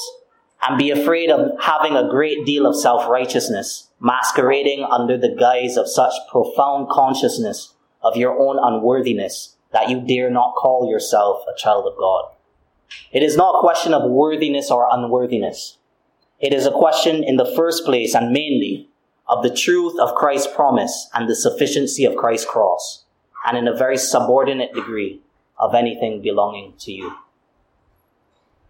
And 0.61 0.77
be 0.77 0.91
afraid 0.91 1.31
of 1.31 1.59
having 1.59 1.95
a 1.95 2.09
great 2.09 2.45
deal 2.45 2.67
of 2.67 2.79
self 2.79 3.09
righteousness 3.09 3.89
masquerading 3.99 4.85
under 4.91 5.17
the 5.17 5.35
guise 5.35 5.75
of 5.75 5.89
such 5.89 6.13
profound 6.29 6.89
consciousness 6.89 7.73
of 8.03 8.15
your 8.15 8.39
own 8.39 8.59
unworthiness 8.61 9.56
that 9.71 9.89
you 9.89 10.01
dare 10.01 10.29
not 10.29 10.55
call 10.55 10.89
yourself 10.89 11.43
a 11.47 11.57
child 11.57 11.85
of 11.85 11.97
God. 11.97 12.31
It 13.11 13.23
is 13.23 13.35
not 13.35 13.55
a 13.55 13.61
question 13.61 13.93
of 13.93 14.09
worthiness 14.09 14.71
or 14.71 14.87
unworthiness. 14.89 15.77
It 16.39 16.53
is 16.53 16.65
a 16.65 16.71
question 16.71 17.23
in 17.23 17.37
the 17.37 17.51
first 17.55 17.83
place 17.85 18.13
and 18.13 18.31
mainly 18.31 18.89
of 19.27 19.43
the 19.43 19.53
truth 19.53 19.99
of 19.99 20.15
Christ's 20.15 20.53
promise 20.53 21.09
and 21.13 21.27
the 21.27 21.35
sufficiency 21.35 22.05
of 22.05 22.15
Christ's 22.15 22.49
cross, 22.49 23.03
and 23.45 23.57
in 23.57 23.67
a 23.67 23.75
very 23.75 23.97
subordinate 23.97 24.73
degree 24.73 25.21
of 25.59 25.75
anything 25.75 26.21
belonging 26.21 26.73
to 26.79 26.91
you. 26.91 27.13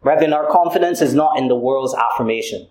Brethren, 0.01 0.33
our 0.33 0.49
confidence 0.49 1.01
is 1.01 1.13
not 1.13 1.38
in 1.38 1.47
the 1.47 1.55
world's 1.55 1.93
affirmation, 1.93 2.67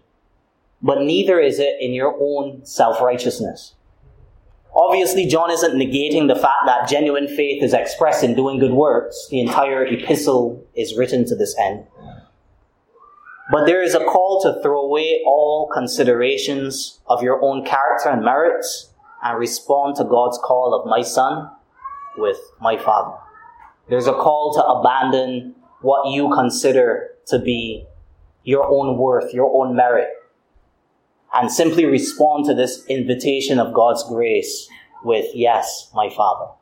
but 0.83 1.03
neither 1.03 1.39
is 1.39 1.59
it 1.59 1.77
in 1.81 1.93
your 1.93 2.17
own 2.21 2.65
self 2.65 3.01
righteousness. 3.01 3.75
Obviously, 4.77 5.27
John 5.27 5.51
isn't 5.51 5.75
negating 5.75 6.29
the 6.29 6.37
fact 6.37 6.67
that 6.67 6.87
genuine 6.87 7.29
faith 7.29 7.63
is 7.63 7.73
expressed 7.73 8.23
in 8.23 8.35
doing 8.35 8.59
good 8.59 8.75
works. 8.75 9.27
The 9.31 9.41
entire 9.41 9.87
epistle 9.87 10.67
is 10.75 10.99
written 10.99 11.25
to 11.29 11.35
this 11.35 11.57
end. 11.59 11.87
But 13.51 13.65
there 13.65 13.83
is 13.83 13.95
a 13.95 14.05
call 14.05 14.43
to 14.43 14.61
throw 14.63 14.83
away 14.83 15.23
all 15.25 15.71
considerations 15.73 17.01
of 17.07 17.23
your 17.23 17.43
own 17.43 17.65
character 17.65 18.11
and 18.11 18.23
merits 18.23 18.93
and 19.23 19.39
respond 19.39 19.97
to 19.97 20.05
God's 20.05 20.39
call 20.45 20.75
of 20.75 20.87
my 20.87 21.01
son 21.01 21.51
with 22.19 22.39
my 22.61 22.77
father. 22.77 23.17
There's 23.89 24.09
a 24.09 24.13
call 24.13 24.53
to 24.55 24.63
abandon 24.65 25.55
what 25.81 26.11
you 26.13 26.29
consider 26.35 27.13
to 27.29 27.39
be 27.39 27.87
your 28.43 28.67
own 28.69 28.99
worth, 28.99 29.33
your 29.33 29.51
own 29.55 29.75
merit, 29.75 30.09
and 31.37 31.53
simply 31.53 31.85
respond 31.85 32.47
to 32.47 32.55
this 32.55 32.85
invitation 32.87 33.59
of 33.59 33.75
God's 33.75 34.03
grace 34.05 34.69
with, 35.05 35.27
Yes, 35.35 35.91
my 35.95 36.09
Father. 36.09 36.53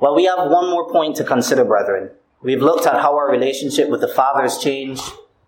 Well, 0.00 0.14
we 0.14 0.24
have 0.24 0.50
one 0.50 0.70
more 0.70 0.90
point 0.90 1.16
to 1.16 1.24
consider, 1.24 1.64
brethren. 1.64 2.10
We've 2.40 2.62
looked 2.62 2.86
at 2.86 3.00
how 3.02 3.16
our 3.16 3.30
relationship 3.30 3.88
with 3.88 4.00
the 4.00 4.08
Father 4.08 4.42
has 4.42 4.58
changed. 4.58 5.02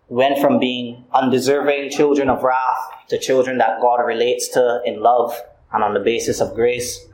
We 0.08 0.16
went 0.16 0.40
from 0.40 0.58
being 0.58 1.04
undeserving 1.12 1.90
children 1.90 2.28
of 2.28 2.42
wrath 2.42 3.06
to 3.08 3.18
children 3.18 3.58
that 3.58 3.80
God 3.80 4.00
relates 4.04 4.48
to 4.48 4.82
in 4.84 5.00
love 5.00 5.40
and 5.72 5.84
on 5.84 5.94
the 5.94 6.00
basis 6.00 6.40
of 6.40 6.54
grace. 6.54 7.06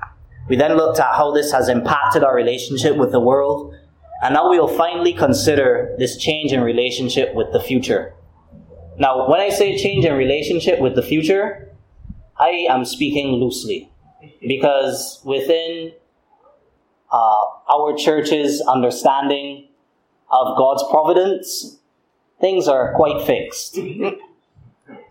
We 0.49 0.57
then 0.57 0.77
looked 0.77 0.99
at 0.99 1.15
how 1.15 1.31
this 1.31 1.53
has 1.53 1.69
impacted 1.69 2.25
our 2.25 2.35
relationship 2.35 2.97
with 2.97 3.13
the 3.13 3.21
world. 3.21 3.75
And 4.23 4.33
now 4.33 4.49
we'll 4.49 4.67
finally 4.67 5.13
consider 5.13 5.95
this 5.99 6.17
change 6.17 6.53
in 6.53 6.63
relationship 6.63 7.35
with 7.35 7.53
the 7.53 7.61
future. 7.61 8.15
Now, 8.99 9.29
when 9.29 9.41
I 9.41 9.51
say 9.51 9.77
change 9.77 10.05
in 10.05 10.15
relationship 10.15 10.81
with 10.81 10.95
the 10.95 11.03
future, 11.03 11.71
I 12.39 12.67
am 12.69 12.85
speaking 12.85 13.33
loosely 13.35 13.91
because 14.47 15.21
within 15.25 15.93
uh, 17.13 17.45
our 17.73 17.97
church's 17.97 18.61
understanding 18.63 19.69
of 20.31 20.57
God's 20.57 20.85
providence, 20.91 21.79
things 22.41 22.69
are 22.69 22.95
quite 22.95 23.27
fixed. 23.27 23.79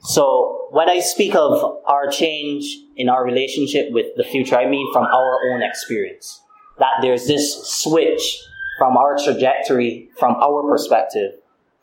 So, 0.02 0.68
when 0.72 0.90
I 0.90 1.00
speak 1.00 1.36
of 1.36 1.82
our 1.86 2.08
change 2.10 2.78
in 2.96 3.10
our 3.10 3.26
relationship 3.26 3.92
with 3.92 4.16
the 4.16 4.24
future, 4.24 4.56
I 4.56 4.68
mean 4.68 4.92
from 4.94 5.04
our 5.04 5.40
own 5.52 5.62
experience. 5.64 6.42
That 6.80 7.02
there's 7.02 7.28
this 7.28 7.68
switch 7.68 8.40
from 8.78 8.98
our 8.98 9.18
trajectory, 9.18 10.10
from 10.18 10.36
our 10.36 10.64
perspective, 10.70 11.34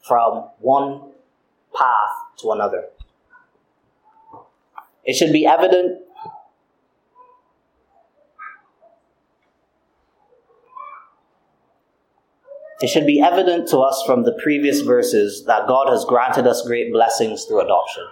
from 0.06 0.48
one 0.60 1.11
path 1.74 2.38
to 2.40 2.52
another. 2.52 2.88
It 5.04 5.14
should 5.14 5.32
be 5.32 5.46
evident 5.46 6.02
It 12.82 12.88
should 12.88 13.06
be 13.06 13.20
evident 13.20 13.68
to 13.68 13.78
us 13.78 14.02
from 14.04 14.24
the 14.24 14.36
previous 14.42 14.80
verses 14.80 15.44
that 15.44 15.68
God 15.68 15.88
has 15.88 16.04
granted 16.04 16.48
us 16.48 16.66
great 16.66 16.92
blessings 16.92 17.44
through 17.44 17.60
adoption. 17.60 18.02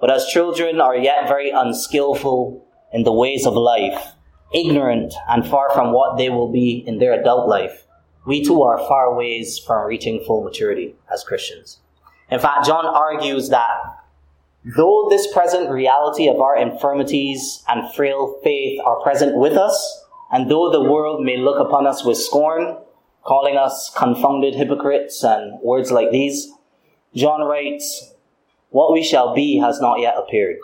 But 0.00 0.10
as 0.10 0.24
children 0.28 0.80
are 0.80 0.96
yet 0.96 1.28
very 1.28 1.50
unskillful 1.50 2.66
in 2.94 3.02
the 3.02 3.12
ways 3.12 3.44
of 3.44 3.52
life, 3.52 4.12
ignorant 4.54 5.12
and 5.28 5.46
far 5.46 5.68
from 5.74 5.92
what 5.92 6.16
they 6.16 6.30
will 6.30 6.50
be 6.50 6.84
in 6.86 6.98
their 6.98 7.20
adult 7.20 7.48
life, 7.48 7.86
we 8.26 8.42
too 8.42 8.62
are 8.62 8.78
far 8.78 9.14
ways 9.14 9.58
from 9.58 9.86
reaching 9.86 10.24
full 10.24 10.42
maturity 10.42 10.94
as 11.12 11.22
Christians. 11.22 11.80
In 12.30 12.40
fact, 12.40 12.66
John 12.66 12.86
argues 12.86 13.50
that 13.50 13.68
though 14.76 15.06
this 15.10 15.32
present 15.32 15.70
reality 15.70 16.28
of 16.28 16.40
our 16.40 16.56
infirmities 16.56 17.62
and 17.68 17.92
frail 17.94 18.38
faith 18.42 18.80
are 18.84 19.00
present 19.00 19.36
with 19.36 19.52
us, 19.52 20.04
and 20.32 20.50
though 20.50 20.70
the 20.70 20.82
world 20.82 21.24
may 21.24 21.36
look 21.36 21.58
upon 21.60 21.86
us 21.86 22.04
with 22.04 22.18
scorn, 22.18 22.78
calling 23.24 23.56
us 23.56 23.92
confounded 23.96 24.54
hypocrites 24.54 25.22
and 25.22 25.60
words 25.62 25.92
like 25.92 26.10
these, 26.10 26.50
John 27.14 27.42
writes, 27.42 28.14
What 28.70 28.92
we 28.92 29.04
shall 29.04 29.34
be 29.34 29.58
has 29.58 29.80
not 29.80 30.00
yet 30.00 30.16
appeared. 30.16 30.56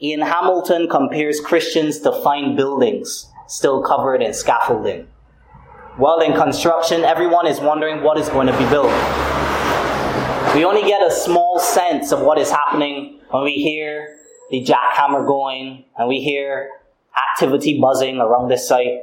Ian 0.00 0.22
Hamilton 0.22 0.88
compares 0.88 1.40
Christians 1.40 2.00
to 2.00 2.12
fine 2.22 2.56
buildings 2.56 3.30
still 3.46 3.82
covered 3.82 4.22
in 4.22 4.32
scaffolding. 4.32 5.08
While 5.96 6.20
in 6.20 6.32
construction, 6.32 7.04
everyone 7.04 7.46
is 7.46 7.60
wondering 7.60 8.02
what 8.02 8.18
is 8.18 8.28
going 8.28 8.46
to 8.48 8.58
be 8.58 8.68
built. 8.70 8.90
We 10.54 10.64
only 10.64 10.82
get 10.82 11.02
a 11.02 11.10
small 11.10 11.58
sense 11.58 12.12
of 12.12 12.20
what 12.20 12.38
is 12.38 12.48
happening 12.48 13.18
when 13.30 13.42
we 13.42 13.54
hear 13.54 14.18
the 14.52 14.64
jackhammer 14.64 15.26
going 15.26 15.84
and 15.98 16.08
we 16.08 16.20
hear 16.20 16.70
activity 17.32 17.80
buzzing 17.80 18.18
around 18.18 18.48
this 18.48 18.68
site. 18.68 19.00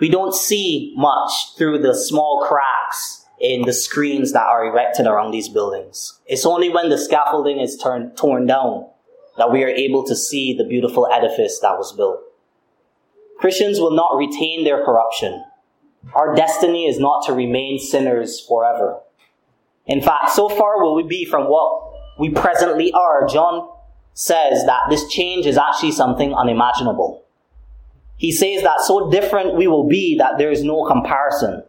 We 0.00 0.10
don't 0.10 0.34
see 0.34 0.92
much 0.98 1.56
through 1.56 1.78
the 1.78 1.94
small 1.94 2.44
cracks 2.46 3.24
in 3.40 3.62
the 3.62 3.72
screens 3.72 4.32
that 4.32 4.44
are 4.44 4.66
erected 4.66 5.06
around 5.06 5.30
these 5.30 5.48
buildings. 5.48 6.20
It's 6.26 6.44
only 6.44 6.68
when 6.68 6.90
the 6.90 6.98
scaffolding 6.98 7.58
is 7.58 7.78
turn, 7.78 8.10
torn 8.14 8.44
down 8.44 8.88
that 9.38 9.50
we 9.50 9.64
are 9.64 9.68
able 9.68 10.04
to 10.04 10.14
see 10.14 10.54
the 10.54 10.64
beautiful 10.64 11.08
edifice 11.10 11.58
that 11.60 11.78
was 11.78 11.96
built. 11.96 12.20
Christians 13.38 13.80
will 13.80 13.96
not 13.96 14.18
retain 14.18 14.64
their 14.64 14.84
corruption. 14.84 15.42
Our 16.14 16.34
destiny 16.34 16.86
is 16.86 16.98
not 16.98 17.24
to 17.26 17.32
remain 17.32 17.78
sinners 17.78 18.44
forever. 18.46 19.00
In 19.86 20.00
fact, 20.00 20.30
so 20.30 20.48
far 20.48 20.82
will 20.82 20.94
we 20.94 21.02
be 21.02 21.24
from 21.24 21.44
what 21.44 21.92
we 22.18 22.30
presently 22.30 22.92
are. 22.92 23.26
John 23.26 23.68
says 24.14 24.64
that 24.66 24.82
this 24.90 25.08
change 25.08 25.46
is 25.46 25.58
actually 25.58 25.92
something 25.92 26.34
unimaginable. 26.34 27.24
He 28.16 28.30
says 28.30 28.62
that 28.62 28.80
so 28.80 29.10
different 29.10 29.56
we 29.56 29.66
will 29.66 29.88
be 29.88 30.16
that 30.18 30.38
there 30.38 30.52
is 30.52 30.62
no 30.62 30.84
comparison. 30.84 31.64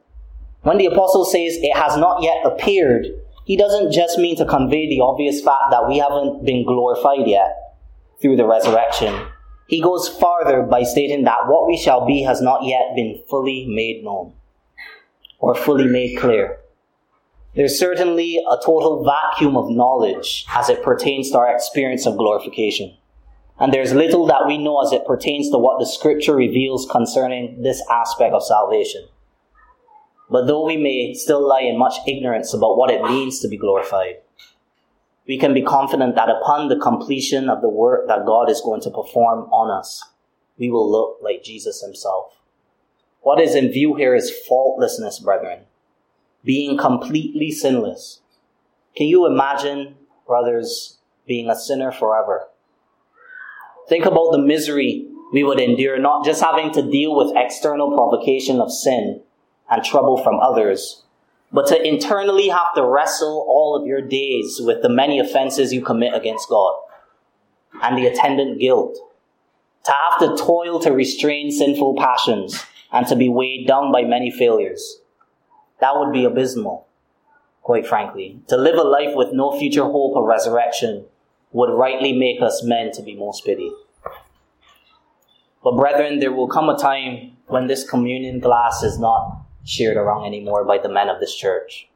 When 0.62 0.78
the 0.78 0.86
apostle 0.86 1.26
says 1.26 1.58
it 1.58 1.76
has 1.76 1.98
not 1.98 2.22
yet 2.22 2.46
appeared, 2.46 3.08
he 3.46 3.58
doesn't 3.58 3.92
just 3.92 4.18
mean 4.18 4.38
to 4.38 4.46
convey 4.46 4.88
the 4.88 5.02
obvious 5.02 5.42
fact 5.42 5.72
that 5.72 5.88
we 5.88 5.98
haven't 5.98 6.46
been 6.46 6.66
glorified 6.66 7.28
yet 7.28 7.76
through 8.22 8.38
the 8.38 8.46
resurrection. 8.46 9.28
He 9.68 9.82
goes 9.82 10.08
farther 10.08 10.62
by 10.62 10.84
stating 10.84 11.24
that 11.24 11.48
what 11.48 11.68
we 11.68 11.78
shall 11.78 12.06
be 12.06 12.24
has 12.24 12.42
not 12.42 12.64
yet 12.64 12.96
been 12.96 13.22
fully 13.30 13.66
made 13.68 14.04
known 14.04 14.34
or 15.40 15.56
fully 15.56 15.88
made 15.88 16.18
clear. 16.18 16.60
There's 17.56 17.78
certainly 17.78 18.38
a 18.38 18.58
total 18.66 19.04
vacuum 19.04 19.56
of 19.56 19.70
knowledge 19.70 20.46
as 20.56 20.70
it 20.70 20.82
pertains 20.82 21.30
to 21.32 21.38
our 21.38 21.54
experience 21.54 22.08
of 22.08 22.18
glorification. 22.18 22.98
And 23.60 23.72
there's 23.72 23.94
little 23.94 24.26
that 24.26 24.48
we 24.48 24.58
know 24.58 24.82
as 24.82 24.92
it 24.92 25.06
pertains 25.06 25.52
to 25.52 25.60
what 25.60 25.78
the 25.80 25.86
scripture 25.86 26.36
reveals 26.36 26.88
concerning 26.90 27.62
this 27.62 27.80
aspect 27.92 28.34
of 28.34 28.44
salvation. 28.44 29.08
But 30.32 30.48
though 30.48 30.66
we 30.66 30.78
may 30.78 31.14
still 31.14 31.48
lie 31.48 31.62
in 31.62 31.78
much 31.78 31.94
ignorance 32.08 32.56
about 32.56 32.76
what 32.76 32.90
it 32.90 33.04
means 33.04 33.40
to 33.42 33.48
be 33.48 33.58
glorified, 33.58 34.16
we 35.28 35.38
can 35.38 35.54
be 35.54 35.62
confident 35.62 36.16
that 36.16 36.30
upon 36.30 36.70
the 36.70 36.80
completion 36.80 37.50
of 37.50 37.62
the 37.62 37.70
work 37.70 38.08
that 38.08 38.26
God 38.26 38.50
is 38.50 38.62
going 38.62 38.82
to 38.82 38.90
perform 38.90 39.42
on 39.52 39.70
us, 39.70 40.04
we 40.58 40.72
will 40.72 40.92
look 40.92 41.20
like 41.22 41.44
Jesus 41.44 41.84
himself. 41.84 42.34
What 43.22 43.40
is 43.40 43.54
in 43.54 43.72
view 43.72 43.94
here 43.94 44.16
is 44.16 44.34
faultlessness, 44.50 45.20
brethren 45.20 45.66
being 46.44 46.78
completely 46.78 47.52
sinless. 47.52 48.22
Can 48.96 49.08
you 49.08 49.26
imagine, 49.26 49.96
brothers, 50.28 50.98
being 51.26 51.50
a 51.50 51.56
sinner 51.56 51.92
forever? 51.92 52.48
Think 53.88 54.06
about 54.06 54.32
the 54.32 54.38
misery 54.38 55.08
we 55.34 55.44
would 55.44 55.60
endure, 55.60 55.98
not 56.00 56.24
just 56.24 56.44
having 56.44 56.72
to 56.74 56.90
deal 56.90 57.16
with 57.16 57.36
external 57.36 57.92
provocation 57.92 58.62
of 58.62 58.72
sin 58.72 59.22
and 59.70 59.84
trouble 59.84 60.22
from 60.22 60.40
others, 60.40 61.04
but 61.52 61.68
to 61.68 61.88
internally 61.88 62.50
have 62.50 62.74
to 62.76 62.86
wrestle 62.86 63.46
all 63.48 63.76
of 63.76 63.88
your 63.88 64.02
days 64.02 64.60
with 64.64 64.82
the 64.82 64.90
many 64.90 65.20
offenses 65.20 65.74
you 65.74 65.82
commit 65.82 66.14
against 66.14 66.50
God 66.50 66.76
and 67.82 67.98
the 67.98 68.08
attendant 68.08 68.60
guilt. 68.60 68.98
To 69.86 69.92
have 69.92 70.20
to 70.20 70.44
toil 70.44 70.80
to 70.80 70.92
restrain 70.92 71.52
sinful 71.52 71.98
passions 71.98 72.64
and 72.92 73.06
to 73.08 73.16
be 73.16 73.28
weighed 73.28 73.68
down 73.68 73.92
by 73.92 74.04
many 74.04 74.32
failures. 74.32 75.00
That 75.84 76.00
would 76.00 76.14
be 76.14 76.24
abysmal, 76.24 76.88
quite 77.62 77.86
frankly. 77.86 78.40
To 78.48 78.56
live 78.56 78.76
a 78.76 78.84
life 78.84 79.16
with 79.16 79.34
no 79.34 79.60
future 79.60 79.84
hope 79.84 80.16
of 80.16 80.24
resurrection 80.24 81.04
would 81.52 81.78
rightly 81.78 82.14
make 82.14 82.42
us 82.42 82.64
men 82.64 82.94
to 82.94 83.02
be 83.02 83.16
most 83.16 83.44
pitied. 83.44 83.74
But 85.62 85.76
brethren, 85.76 86.20
there 86.20 86.32
will 86.32 86.48
come 86.48 86.70
a 86.70 86.78
time 86.78 87.36
when 87.48 87.68
this 87.68 87.84
communion 87.84 88.40
glass 88.40 88.82
is 88.82 88.98
not 88.98 89.42
shared 89.66 89.98
around 89.98 90.26
anymore 90.26 90.64
by 90.64 90.78
the 90.78 90.88
men 90.88 91.10
of 91.10 91.20
this 91.20 91.36
church. 91.36 91.90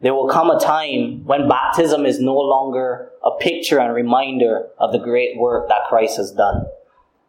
There 0.00 0.14
will 0.14 0.28
come 0.28 0.48
a 0.48 0.60
time 0.60 1.24
when 1.24 1.48
baptism 1.48 2.06
is 2.06 2.20
no 2.20 2.36
longer 2.36 3.10
a 3.24 3.32
picture 3.32 3.80
and 3.80 3.92
reminder 3.92 4.68
of 4.78 4.92
the 4.92 5.00
great 5.00 5.36
work 5.36 5.68
that 5.68 5.88
Christ 5.88 6.18
has 6.18 6.30
done. 6.30 6.66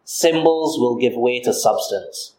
Symbols 0.04 0.78
will 0.78 0.98
give 0.98 1.16
way 1.16 1.40
to 1.40 1.52
substance. 1.52 2.36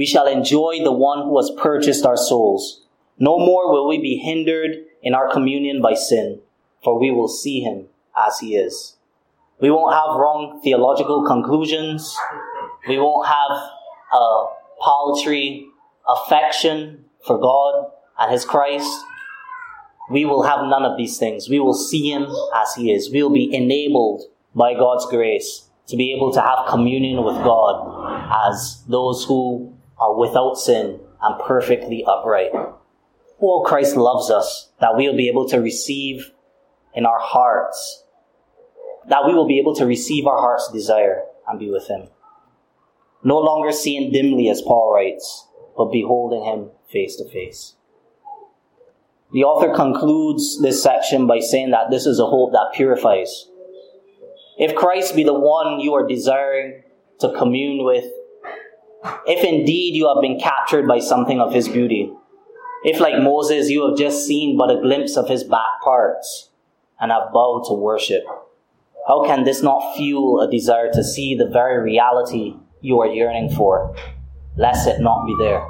We 0.00 0.06
shall 0.06 0.26
enjoy 0.26 0.82
the 0.82 0.92
one 0.92 1.24
who 1.24 1.36
has 1.36 1.52
purchased 1.58 2.06
our 2.06 2.16
souls. 2.16 2.86
No 3.18 3.38
more 3.38 3.70
will 3.70 3.86
we 3.86 3.98
be 3.98 4.16
hindered 4.16 4.86
in 5.02 5.14
our 5.14 5.30
communion 5.30 5.82
by 5.82 5.92
sin, 5.92 6.40
for 6.82 6.98
we 6.98 7.10
will 7.10 7.28
see 7.28 7.60
him 7.60 7.84
as 8.16 8.38
he 8.38 8.56
is. 8.56 8.96
We 9.60 9.70
won't 9.70 9.92
have 9.92 10.18
wrong 10.18 10.62
theological 10.64 11.26
conclusions. 11.26 12.16
We 12.88 12.96
won't 12.96 13.26
have 13.26 13.50
a 14.14 14.46
paltry 14.80 15.66
affection 16.08 17.04
for 17.26 17.38
God 17.38 17.92
and 18.18 18.32
his 18.32 18.46
Christ. 18.46 19.04
We 20.10 20.24
will 20.24 20.44
have 20.44 20.64
none 20.64 20.86
of 20.86 20.96
these 20.96 21.18
things. 21.18 21.50
We 21.50 21.60
will 21.60 21.74
see 21.74 22.10
him 22.10 22.26
as 22.56 22.74
he 22.74 22.90
is. 22.90 23.12
We 23.12 23.22
will 23.22 23.34
be 23.34 23.54
enabled 23.54 24.22
by 24.54 24.72
God's 24.72 25.04
grace 25.04 25.68
to 25.88 25.96
be 25.98 26.14
able 26.14 26.32
to 26.32 26.40
have 26.40 26.70
communion 26.70 27.22
with 27.22 27.36
God 27.44 28.48
as 28.48 28.82
those 28.88 29.26
who 29.26 29.76
are 30.00 30.16
without 30.18 30.54
sin 30.54 31.00
and 31.20 31.40
perfectly 31.40 32.04
upright. 32.04 32.50
Oh, 33.42 33.62
Christ 33.66 33.96
loves 33.96 34.30
us 34.30 34.70
that 34.80 34.96
we 34.96 35.06
will 35.08 35.16
be 35.16 35.28
able 35.28 35.48
to 35.48 35.60
receive 35.60 36.32
in 36.94 37.06
our 37.06 37.20
hearts, 37.20 38.04
that 39.08 39.26
we 39.26 39.34
will 39.34 39.46
be 39.46 39.58
able 39.58 39.74
to 39.76 39.86
receive 39.86 40.26
our 40.26 40.38
heart's 40.38 40.70
desire 40.72 41.22
and 41.46 41.58
be 41.58 41.70
with 41.70 41.86
Him. 41.88 42.08
No 43.22 43.38
longer 43.38 43.72
seeing 43.72 44.12
dimly, 44.12 44.48
as 44.48 44.62
Paul 44.62 44.92
writes, 44.94 45.46
but 45.76 45.92
beholding 45.92 46.44
Him 46.44 46.70
face 46.90 47.16
to 47.16 47.28
face. 47.28 47.76
The 49.32 49.44
author 49.44 49.74
concludes 49.74 50.60
this 50.60 50.82
section 50.82 51.26
by 51.26 51.38
saying 51.38 51.70
that 51.70 51.90
this 51.90 52.06
is 52.06 52.18
a 52.18 52.26
hope 52.26 52.52
that 52.52 52.72
purifies. 52.74 53.46
If 54.58 54.74
Christ 54.74 55.14
be 55.14 55.22
the 55.22 55.38
one 55.38 55.80
you 55.80 55.94
are 55.94 56.06
desiring 56.06 56.82
to 57.20 57.32
commune 57.38 57.84
with, 57.84 58.06
if 59.26 59.44
indeed 59.44 59.94
you 59.94 60.08
have 60.08 60.20
been 60.20 60.38
captured 60.38 60.86
by 60.86 60.98
something 60.98 61.40
of 61.40 61.52
his 61.52 61.68
beauty, 61.68 62.12
if 62.84 63.00
like 63.00 63.22
Moses 63.22 63.70
you 63.70 63.86
have 63.88 63.98
just 63.98 64.26
seen 64.26 64.56
but 64.56 64.70
a 64.70 64.80
glimpse 64.80 65.16
of 65.16 65.28
his 65.28 65.44
back 65.44 65.80
parts 65.82 66.50
and 67.00 67.10
have 67.10 67.32
bowed 67.32 67.64
to 67.68 67.74
worship, 67.74 68.24
how 69.06 69.24
can 69.24 69.44
this 69.44 69.62
not 69.62 69.96
fuel 69.96 70.40
a 70.40 70.50
desire 70.50 70.90
to 70.92 71.02
see 71.02 71.34
the 71.34 71.46
very 71.46 71.82
reality 71.82 72.54
you 72.80 73.00
are 73.00 73.06
yearning 73.06 73.50
for, 73.50 73.94
lest 74.56 74.86
it 74.86 75.00
not 75.00 75.26
be 75.26 75.36
there? 75.38 75.66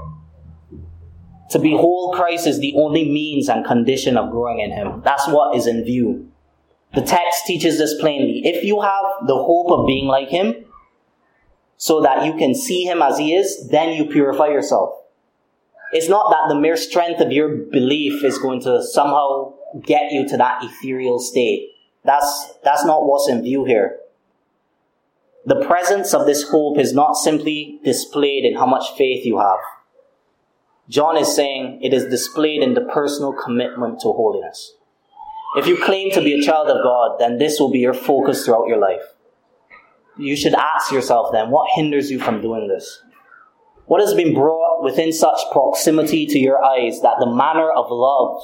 To 1.51 1.59
behold 1.59 2.15
Christ 2.15 2.47
is 2.47 2.61
the 2.61 2.75
only 2.77 3.11
means 3.11 3.49
and 3.49 3.65
condition 3.65 4.17
of 4.17 4.31
growing 4.31 4.61
in 4.61 4.71
Him. 4.71 5.03
That's 5.05 5.27
what 5.27 5.57
is 5.57 5.67
in 5.67 5.85
view. 5.85 6.31
The 6.95 7.03
text 7.03 7.47
teaches 7.47 7.79
this 7.79 7.95
plainly. 8.01 8.43
If 8.45 8.65
you 8.65 8.81
have 8.81 9.27
the 9.27 9.37
hope 9.37 9.71
of 9.71 9.87
being 9.87 10.07
like 10.07 10.29
Him, 10.29 10.55
so 11.81 12.01
that 12.03 12.27
you 12.27 12.35
can 12.35 12.55
see 12.55 12.85
Him 12.85 13.01
as 13.01 13.17
He 13.17 13.35
is, 13.35 13.69
then 13.71 13.95
you 13.95 14.05
purify 14.05 14.49
yourself. 14.49 14.91
It's 15.93 16.09
not 16.09 16.31
that 16.31 16.53
the 16.53 16.61
mere 16.61 16.77
strength 16.77 17.21
of 17.21 17.33
your 17.33 17.49
belief 17.49 18.23
is 18.23 18.39
going 18.39 18.61
to 18.63 18.83
somehow 18.85 19.55
get 19.83 20.13
you 20.13 20.29
to 20.29 20.37
that 20.37 20.63
ethereal 20.63 21.19
state. 21.19 21.71
That's, 22.05 22.55
that's 22.63 22.85
not 22.85 23.07
what's 23.07 23.29
in 23.29 23.43
view 23.43 23.65
here. 23.65 23.99
The 25.47 25.65
presence 25.65 26.13
of 26.13 26.27
this 26.27 26.51
hope 26.51 26.79
is 26.79 26.93
not 26.93 27.15
simply 27.15 27.81
displayed 27.83 28.45
in 28.45 28.57
how 28.57 28.67
much 28.67 28.97
faith 28.97 29.25
you 29.25 29.39
have 29.39 29.59
John 30.91 31.17
is 31.17 31.35
saying 31.37 31.79
it 31.83 31.95
is 31.95 32.07
displayed 32.07 32.63
in 32.65 32.75
the 32.75 32.81
personal 32.81 33.33
commitment 33.33 34.01
to 34.01 34.09
holiness. 34.09 34.75
If 35.57 35.69
you 35.69 35.77
claim 35.81 36.11
to 36.11 36.21
be 36.21 36.35
a 36.35 36.43
child 36.43 36.69
of 36.69 36.83
God, 36.83 37.21
then 37.21 37.39
this 37.39 37.61
will 37.61 37.71
be 37.71 37.79
your 37.79 37.95
focus 37.95 38.45
throughout 38.45 38.67
your 38.67 38.79
life. 38.79 39.15
You 40.21 40.37
should 40.37 40.55
ask 40.55 40.93
yourself 40.93 41.33
then, 41.33 41.51
what 41.51 41.71
hinders 41.75 42.11
you 42.11 42.19
from 42.19 42.43
doing 42.43 42.69
this? 42.69 43.03
What 43.87 44.03
has 44.03 44.13
been 44.13 44.35
brought 44.35 44.85
within 44.85 45.13
such 45.15 45.39
proximity 45.51 46.27
to 46.27 46.39
your 46.39 46.63
eyes 46.63 47.01
that 47.01 47.17
the 47.19 47.27
manner 47.27 47.71
of 47.71 47.91
love 47.91 48.43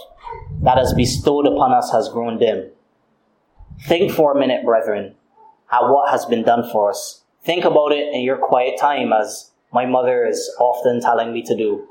that 0.62 0.78
has 0.78 0.94
bestowed 0.94 1.46
upon 1.46 1.72
us 1.72 1.92
has 1.92 2.08
grown 2.08 2.38
dim? 2.38 2.70
Think 3.86 4.10
for 4.10 4.32
a 4.32 4.40
minute, 4.40 4.64
brethren, 4.64 5.16
at 5.70 5.82
what 5.82 6.10
has 6.10 6.24
been 6.24 6.42
done 6.42 6.68
for 6.72 6.88
us. 6.88 7.22
Think 7.44 7.66
about 7.66 7.92
it 7.92 8.12
in 8.14 8.22
your 8.22 8.38
quiet 8.38 8.80
time, 8.80 9.12
as 9.12 9.50
my 9.70 9.84
mother 9.84 10.26
is 10.26 10.50
often 10.58 11.02
telling 11.02 11.34
me 11.34 11.42
to 11.42 11.54
do. 11.54 11.86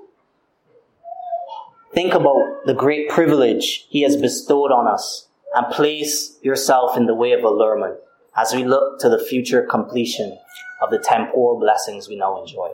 Think 1.93 2.15
about 2.15 2.65
the 2.65 2.73
great 2.73 3.07
privilege 3.07 3.85
He 3.89 4.01
has 4.01 4.17
bestowed 4.17 4.71
on 4.71 4.87
us 4.87 5.27
and 5.53 5.71
place 5.71 6.39
yourself 6.41 6.97
in 6.97 7.05
the 7.05 7.15
way 7.15 7.33
of 7.33 7.43
allurement 7.43 7.99
as 8.37 8.53
we 8.53 8.63
look 8.63 8.99
to 8.99 9.09
the 9.09 9.23
future 9.23 9.63
completion 9.63 10.37
of 10.81 10.91
the 10.91 10.99
temporal 10.99 11.59
blessings 11.59 12.09
we 12.09 12.15
now 12.15 12.41
enjoy. 12.41 12.71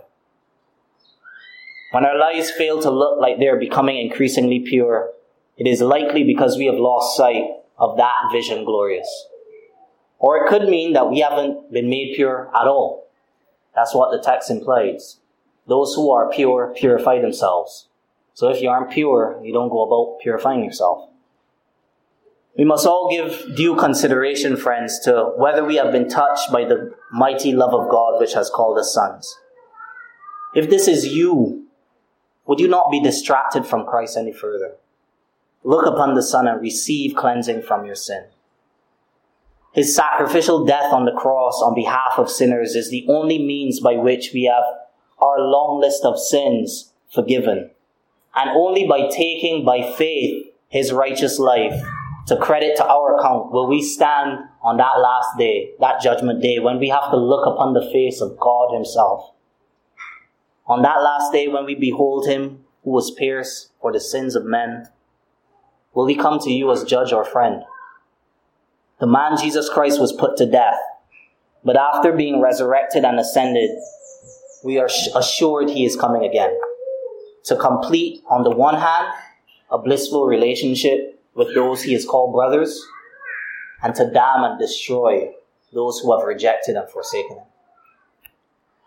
When 1.91 2.05
our 2.05 2.17
lives 2.17 2.51
fail 2.51 2.81
to 2.81 2.89
look 2.89 3.19
like 3.19 3.37
they're 3.37 3.59
becoming 3.59 3.97
increasingly 3.97 4.59
pure, 4.59 5.11
it 5.57 5.67
is 5.67 5.81
likely 5.81 6.23
because 6.23 6.57
we 6.57 6.65
have 6.65 6.75
lost 6.75 7.17
sight 7.17 7.43
of 7.77 7.97
that 7.97 8.29
vision 8.31 8.63
glorious. 8.63 9.27
Or 10.17 10.37
it 10.37 10.49
could 10.49 10.69
mean 10.69 10.93
that 10.93 11.09
we 11.09 11.19
haven't 11.19 11.71
been 11.71 11.89
made 11.89 12.15
pure 12.15 12.49
at 12.55 12.67
all. 12.67 13.07
That's 13.75 13.93
what 13.93 14.11
the 14.11 14.23
text 14.23 14.49
implies. 14.49 15.17
Those 15.67 15.93
who 15.93 16.11
are 16.11 16.31
pure 16.31 16.73
purify 16.75 17.19
themselves. 17.19 17.87
So 18.33 18.49
if 18.49 18.61
you 18.61 18.69
aren't 18.69 18.91
pure, 18.91 19.39
you 19.43 19.53
don't 19.53 19.69
go 19.69 19.83
about 19.83 20.19
purifying 20.21 20.63
yourself. 20.63 21.10
We 22.57 22.65
must 22.65 22.85
all 22.85 23.09
give 23.09 23.55
due 23.55 23.75
consideration, 23.75 24.57
friends, 24.57 24.99
to 24.99 25.31
whether 25.37 25.63
we 25.63 25.77
have 25.77 25.91
been 25.91 26.09
touched 26.09 26.51
by 26.51 26.65
the 26.65 26.93
mighty 27.11 27.53
love 27.53 27.73
of 27.73 27.89
God 27.89 28.19
which 28.19 28.33
has 28.33 28.49
called 28.49 28.77
us 28.77 28.93
sons. 28.93 29.37
If 30.53 30.69
this 30.69 30.87
is 30.87 31.07
you, 31.07 31.67
would 32.45 32.59
you 32.59 32.67
not 32.67 32.91
be 32.91 33.01
distracted 33.01 33.65
from 33.65 33.85
Christ 33.85 34.17
any 34.17 34.33
further? 34.33 34.75
Look 35.63 35.85
upon 35.85 36.15
the 36.15 36.23
Son 36.23 36.47
and 36.47 36.59
receive 36.59 37.15
cleansing 37.15 37.61
from 37.61 37.85
your 37.85 37.95
sin. 37.95 38.25
His 39.73 39.95
sacrificial 39.95 40.65
death 40.65 40.91
on 40.91 41.05
the 41.05 41.13
cross 41.13 41.61
on 41.63 41.73
behalf 41.73 42.13
of 42.17 42.29
sinners 42.29 42.75
is 42.75 42.89
the 42.89 43.05
only 43.07 43.39
means 43.39 43.79
by 43.79 43.95
which 43.95 44.31
we 44.33 44.43
have 44.43 44.65
our 45.19 45.39
long 45.39 45.79
list 45.79 46.03
of 46.03 46.19
sins 46.19 46.91
forgiven 47.13 47.69
and 48.35 48.49
only 48.49 48.85
by 48.85 49.07
taking 49.07 49.63
by 49.63 49.89
faith 49.93 50.47
his 50.67 50.91
righteous 50.91 51.39
life 51.39 51.81
to 52.31 52.37
credit 52.37 52.77
to 52.77 52.85
our 52.85 53.17
account 53.17 53.51
will 53.51 53.67
we 53.67 53.83
stand 53.83 54.39
on 54.63 54.77
that 54.77 55.01
last 55.01 55.37
day, 55.37 55.71
that 55.81 55.99
judgment 56.01 56.41
day, 56.41 56.59
when 56.59 56.79
we 56.79 56.87
have 56.87 57.11
to 57.11 57.17
look 57.17 57.45
upon 57.45 57.73
the 57.73 57.89
face 57.91 58.21
of 58.21 58.39
God 58.39 58.73
himself. 58.73 59.33
On 60.65 60.81
that 60.81 61.03
last 61.03 61.33
day 61.33 61.49
when 61.49 61.65
we 61.65 61.75
behold 61.75 62.25
him 62.25 62.63
who 62.85 62.91
was 62.91 63.11
pierced 63.11 63.73
for 63.81 63.91
the 63.91 63.99
sins 63.99 64.37
of 64.37 64.45
men, 64.45 64.87
will 65.93 66.07
he 66.07 66.15
come 66.15 66.39
to 66.39 66.49
you 66.49 66.71
as 66.71 66.85
judge 66.85 67.11
or 67.11 67.25
friend? 67.25 67.63
The 69.01 69.07
man 69.07 69.35
Jesus 69.35 69.67
Christ 69.67 69.99
was 69.99 70.13
put 70.13 70.37
to 70.37 70.49
death, 70.49 70.79
but 71.65 71.75
after 71.75 72.13
being 72.13 72.39
resurrected 72.39 73.03
and 73.03 73.19
ascended, 73.19 73.71
we 74.63 74.79
are 74.79 74.87
assured 75.17 75.69
he 75.69 75.83
is 75.83 75.97
coming 75.97 76.23
again 76.23 76.57
to 77.43 77.57
complete, 77.57 78.23
on 78.29 78.43
the 78.43 78.51
one 78.51 78.75
hand, 78.75 79.07
a 79.69 79.77
blissful 79.77 80.27
relationship 80.27 81.10
with 81.35 81.53
those 81.55 81.83
he 81.83 81.93
has 81.93 82.05
called 82.05 82.33
brothers, 82.33 82.85
and 83.81 83.95
to 83.95 84.09
damn 84.11 84.43
and 84.43 84.59
destroy 84.59 85.31
those 85.73 85.99
who 85.99 86.15
have 86.17 86.27
rejected 86.27 86.75
and 86.75 86.89
forsaken 86.89 87.37
him. 87.37 87.45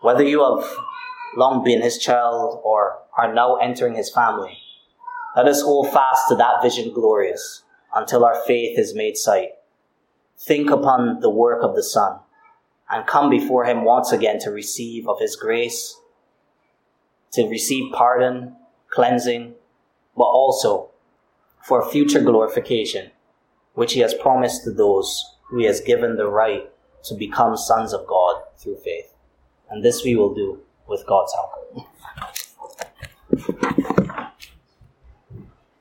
Whether 0.01 0.23
you 0.23 0.43
have 0.43 0.69
long 1.35 1.63
been 1.63 1.81
his 1.81 1.97
child 1.97 2.61
or 2.63 2.99
are 3.17 3.33
now 3.33 3.55
entering 3.55 3.95
his 3.95 4.11
family, 4.11 4.57
let 5.35 5.47
us 5.47 5.61
hold 5.61 5.91
fast 5.91 6.29
to 6.29 6.35
that 6.35 6.61
vision 6.61 6.93
glorious 6.93 7.63
until 7.93 8.23
our 8.23 8.35
faith 8.45 8.77
is 8.77 8.93
made 8.93 9.17
sight. 9.17 9.49
Think 10.37 10.69
upon 10.69 11.21
the 11.21 11.29
work 11.29 11.63
of 11.63 11.75
the 11.75 11.83
Son. 11.83 12.19
and 12.89 13.07
come 13.07 13.29
before 13.29 13.65
Him 13.65 13.83
once 13.83 14.11
again 14.11 14.39
to 14.39 14.51
receive 14.51 15.07
of 15.07 15.19
His 15.19 15.35
grace, 15.35 15.99
to 17.31 17.47
receive 17.47 17.91
pardon, 17.93 18.55
cleansing, 18.89 19.55
but 20.15 20.25
also 20.25 20.91
for 21.65 21.89
future 21.89 22.21
glorification, 22.21 23.11
which 23.73 23.93
He 23.93 23.99
has 24.01 24.13
promised 24.13 24.63
to 24.63 24.71
those 24.71 25.35
who 25.49 25.59
He 25.59 25.65
has 25.65 25.81
given 25.81 26.15
the 26.15 26.27
right 26.27 26.69
to 27.05 27.15
become 27.15 27.57
sons 27.57 27.91
of 27.91 28.05
God 28.07 28.41
through 28.57 28.77
faith. 28.77 29.13
And 29.69 29.83
this 29.83 30.03
we 30.03 30.15
will 30.15 30.33
do 30.33 30.61
with 30.87 31.05
God's 31.07 31.33
help. 31.33 31.51